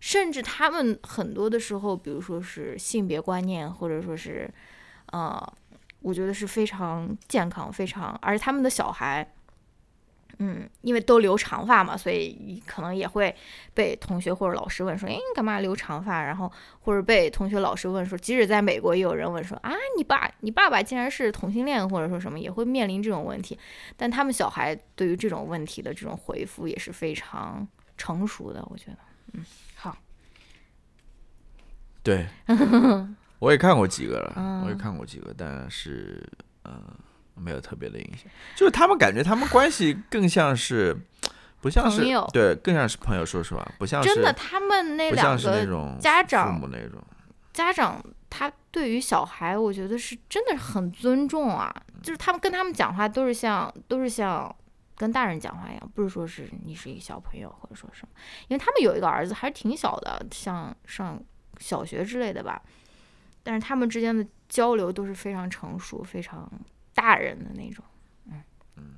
[0.00, 4.48] 甚至他们很多的时候，比如说是性别观念，或者说是，
[5.06, 5.52] 呃，
[6.00, 9.28] 我觉得是非常健康、非常，而且他们的小孩，
[10.38, 13.34] 嗯，因为都留长发嘛，所以可能也会
[13.74, 16.50] 被同学或者老师问说：“哎，你干嘛留长发？”然后
[16.82, 23.58] 或者被同学、老师问说，即使在美国也有人问说：“啊，你爸，你爸爸竟然是同性恋，或者说什么，也会面临这种问题。”
[23.98, 27.66] 但他们小孩对于这种问题的这种回复也是非常
[27.96, 28.98] 成熟的，我觉得，
[29.32, 29.44] 嗯。
[32.08, 32.26] 对，
[33.38, 36.26] 我也看过几个了，我也看过几个，但是
[36.64, 36.82] 嗯，
[37.34, 38.24] 没有特别的印象。
[38.56, 40.96] 就是他们感觉他们关系更像是，
[41.60, 42.02] 不像是
[42.32, 43.26] 对，更像是朋友。
[43.26, 44.32] 说实话，不像是真的。
[44.32, 46.98] 他们那两个家长父母那种
[47.52, 51.70] 家长，他对于小孩，我觉得是真的很尊重啊。
[52.02, 54.54] 就是他们跟他们讲话都是像都是像
[54.96, 58.08] 跟大人讲话一样，不是说是你是一个小朋友或者说什么。
[58.48, 61.22] 因为他们有一个儿子还是挺小的，像上。
[61.58, 62.62] 小学之类的吧，
[63.42, 66.50] 但是他们之间的交流都是非常成熟、非常
[66.94, 67.84] 大人的那种。
[68.26, 68.42] 嗯
[68.76, 68.94] 嗯，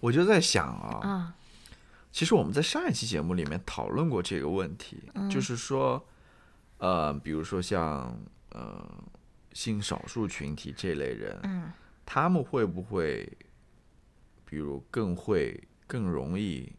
[0.00, 1.34] 我就在想啊，啊，
[2.12, 6.06] 其实我们在上一期节目里面讨论过这个问题，就是说，
[6.78, 8.18] 呃，比如说像
[8.50, 8.86] 呃
[9.52, 11.72] 性少数群体这类人，嗯，
[12.04, 13.30] 他们会不会，
[14.44, 16.72] 比如更会更容易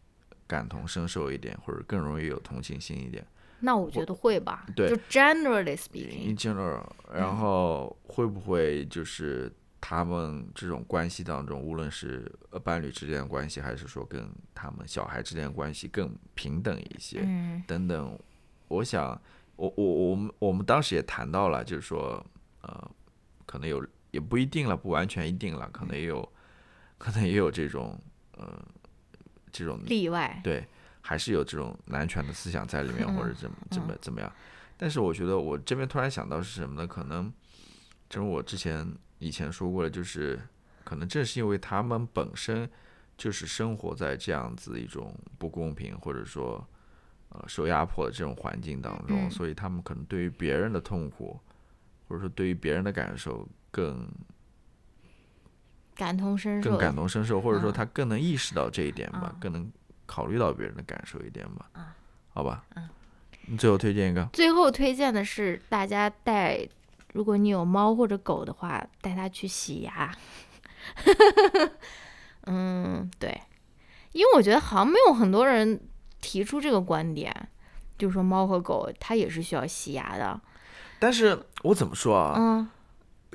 [0.46, 3.26] 感同身受一点，或者更容易有同情心一点？
[3.60, 6.82] 那我觉得会吧，对就 generally speaking，in general，
[7.14, 17.62] 然后会不会就是他们这种关系当中，无论是呃伴侣之间的关系，还是说跟他们小孩之间的关系更平等一些，嗯。
[17.66, 18.18] 等等，
[18.68, 19.20] 我想，
[19.56, 22.24] 我我我们我们当时也谈到了，就是说，
[22.62, 22.90] 呃，
[23.46, 26.26] 可能有也不一定了，不完全一定了，可能也有，
[26.98, 27.98] 可能也有这种，
[28.36, 28.62] 呃，
[29.52, 30.66] 这种例外，对，
[31.02, 34.32] 还是有这种男权的思想在里面，或者嗯怎么怎么怎么样。
[34.76, 36.86] 但是我觉得我这边突然想到是什么呢？
[36.86, 37.32] 可能，
[38.08, 40.40] 就是我之前以前说过的，就是
[40.84, 42.68] 可能正是因为他们本身
[43.18, 46.66] 就是生活在这样子一种不公平或者说
[47.28, 49.30] 呃受压迫的这种环境当中，嗯。
[49.30, 51.38] 所以他们可能对于别人的痛苦，
[52.08, 54.08] 或者说对于别人的感受更
[55.94, 56.96] 感同身受更，感。
[56.96, 57.72] 同身受，或者说嗯。
[57.74, 59.36] 他更能意识到这一点吧，嗯。
[59.38, 59.70] 更能
[60.10, 61.84] 考虑到别人的感受一点吧，嗯
[62.34, 62.88] 好吧，嗯。
[63.46, 66.68] 你最后推荐一个，最后推荐的是大家带，
[67.12, 70.12] 如果你有猫或者狗的话，带它去洗牙。
[72.46, 73.40] 嗯，对，
[74.12, 75.80] 因为我觉得好像没有很多人
[76.20, 77.32] 提出这个观点，
[77.96, 80.40] 就是说猫和狗它也是需要洗牙的。
[80.98, 82.34] 但是我怎么说啊？
[82.36, 82.68] 嗯。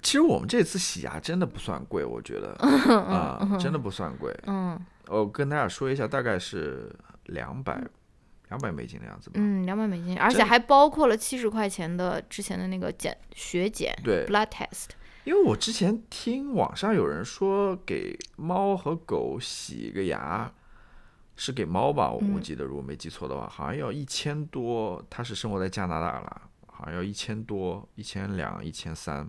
[0.03, 2.53] 其实我们这次洗牙真的不算贵，我觉得。
[2.59, 4.37] 啊、真的不算贵。
[4.45, 6.93] 嗯我跟大家说一下，大概是
[7.25, 7.81] 两百
[8.49, 9.35] 两百美金的样子吧。
[9.35, 14.89] 嗯，两百美金，而且还包括了七十块钱的之前的那个检血检对，blood test。
[15.23, 20.51] 因为我之前听网上有人说给猫和狗洗个牙，
[21.35, 22.11] 是给猫吧？
[22.11, 25.03] 我我嗯记得如果没记错的话，好像要一千多。
[25.09, 29.27] 它是生活在加拿大了，好像要一千多，一千两、一千三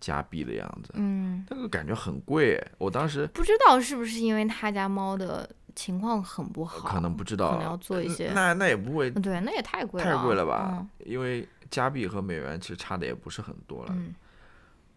[0.00, 0.90] 加币的样子。
[0.94, 8.32] 嗯，那个感觉很贵，我当时不知道是不是因为他家猫的情况很不好，可能不知道，可能要做一些。
[8.34, 10.68] 那那也不会嗯对，那也太贵了，太贵了吧？
[10.72, 13.92] 嗯因为加币和美元其实差的也不是很多了。
[13.94, 14.14] 嗯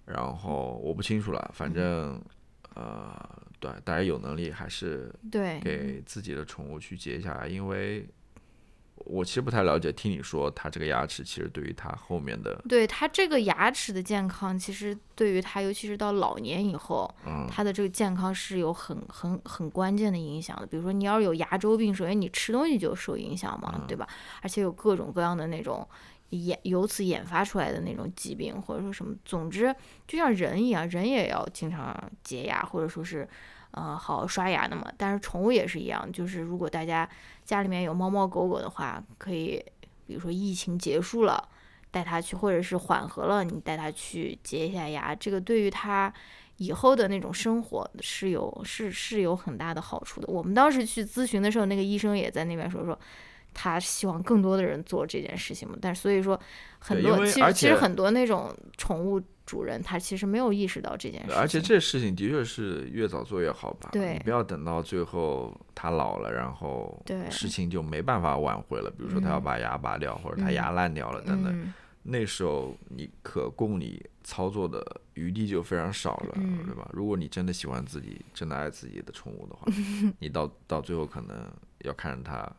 [0.05, 2.19] 然后我不清楚了，反正、
[2.73, 3.13] 呃，
[3.59, 8.09] 对，大家有能力还是对，给自己的宠物去结一下牙，因为
[9.05, 9.91] 我其实不太了解。
[9.91, 20.65] 听你说，他这个牙齿其实对于他后面的，对他这个牙齿的健康，其实对于他，尤其是到老年以后，嗯，它的这个健康是有很很很关键的影响的。
[20.65, 24.07] 比如说，你要是有牙周病，首先你吃东西就受影响嘛，嗯对吧？
[24.41, 25.88] 而且有各种各样的那种
[26.30, 29.76] 演由此研发出来的那种疾病，或者说什么，总之
[30.07, 33.27] 就像人一样，人也要经常洁牙，或者说是
[33.71, 34.85] 呃好好刷牙的嘛。
[34.97, 37.07] 但是宠物也是一样，就是如果大家
[37.43, 39.63] 家里面有猫猫狗狗的话，可以
[40.05, 41.49] 比如说疫情结束了。
[41.91, 46.13] 带它去，或者是缓和了，你带它去洁一下牙，这个对于它
[46.57, 50.27] 以后的那种生活是有是是有很大的好处的。
[50.31, 52.95] 我们当时去咨询的时候，那个医生也在那边说说，
[53.55, 55.75] 他希望更多的人做这件事情嘛。
[55.81, 56.39] 但所以说，
[56.77, 59.19] 很多其实其实很多那种宠物
[59.49, 63.89] 主人他其实没有意识到这件事情，而且这事情的确是越早做越好吧？
[63.91, 68.91] 对你不要等到最后他老了，然后对事情就没办法挽回了。
[68.91, 71.51] 比如说他要嗯把牙拔掉，或者它嗯牙烂掉了等等。
[71.51, 74.81] 嗯那时候你可供你操作的
[75.15, 76.89] 余地就非常少了，嗯对吧？
[76.93, 79.67] 如果你真的喜欢自己，真的爱自己的宠物的话，
[80.19, 81.35] 你到到最后可能
[81.80, 82.49] 要看着它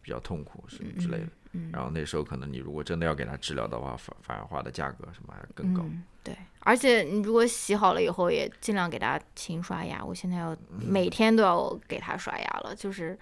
[0.00, 1.26] 比较痛苦什么之类的。
[1.56, 5.82] 嗯然后那时候可能你如果真的要给它治疗的话，反反而花的价格什么还更高。
[5.84, 10.04] 嗯，对，而且你如果洗好了以后，也尽量给它勤刷牙。
[10.04, 13.18] 我现在要嗯每天都要给它刷牙了，就是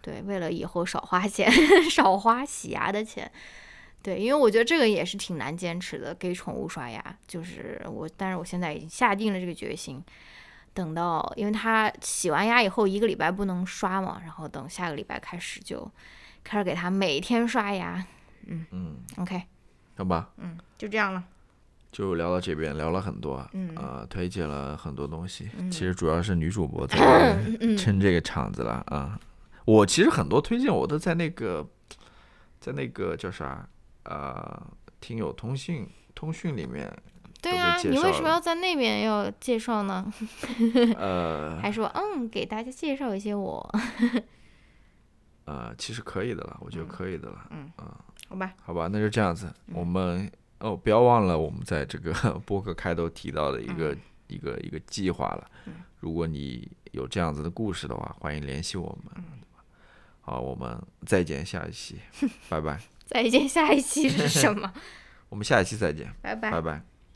[0.00, 1.50] 对，为了以后少花钱，
[1.90, 3.30] 少花洗牙的钱。
[4.02, 10.02] 对，因为我觉得这个也是挺难坚持的，给宠物刷牙，就是我，但是我现在已经下定了这个决心，
[10.72, 15.86] 等到因为它洗完牙以后一个礼拜不能刷嘛，然后等下个礼拜开始就
[16.44, 18.04] 开始给它每天刷牙。
[18.46, 19.42] 嗯嗯，OK，
[19.96, 21.22] 好吧，嗯，就这样了。
[21.92, 25.48] 就聊到这边，聊了很多，嗯呃，推荐了很多东西。
[25.58, 26.96] 嗯其实主要是女主播在
[27.60, 29.18] 嗯撑这个场子了啊。
[29.64, 31.66] 我其实很多推荐我都在那个，
[32.60, 33.68] 在那个叫啥
[34.04, 34.62] 呃，
[35.00, 36.90] 听友通讯通讯里面，
[37.42, 40.12] 对啊，你为什么要在那边要介绍呢？
[40.96, 43.68] 呃还说嗯，给大家介绍一些我，
[45.50, 47.48] 呃，其实可以的了，我觉得可以的了。
[47.50, 47.86] 嗯嗯
[48.28, 48.54] 好吧？
[48.62, 52.12] 好吧，那就这样子，我们哦，不要忘了我们在这个
[52.46, 53.96] 播客开头提到的一个、
[54.28, 55.50] 一个一个计划了。
[55.98, 59.24] 如果你有这样子的故事的话，欢迎联系我们。
[60.20, 61.98] 好，我们再见，下一期，
[62.48, 62.78] 拜拜。
[63.06, 64.72] 再见，下一期是什么？
[65.30, 66.60] 我们下一期再见，拜拜拜。
[66.60, 66.84] 拜。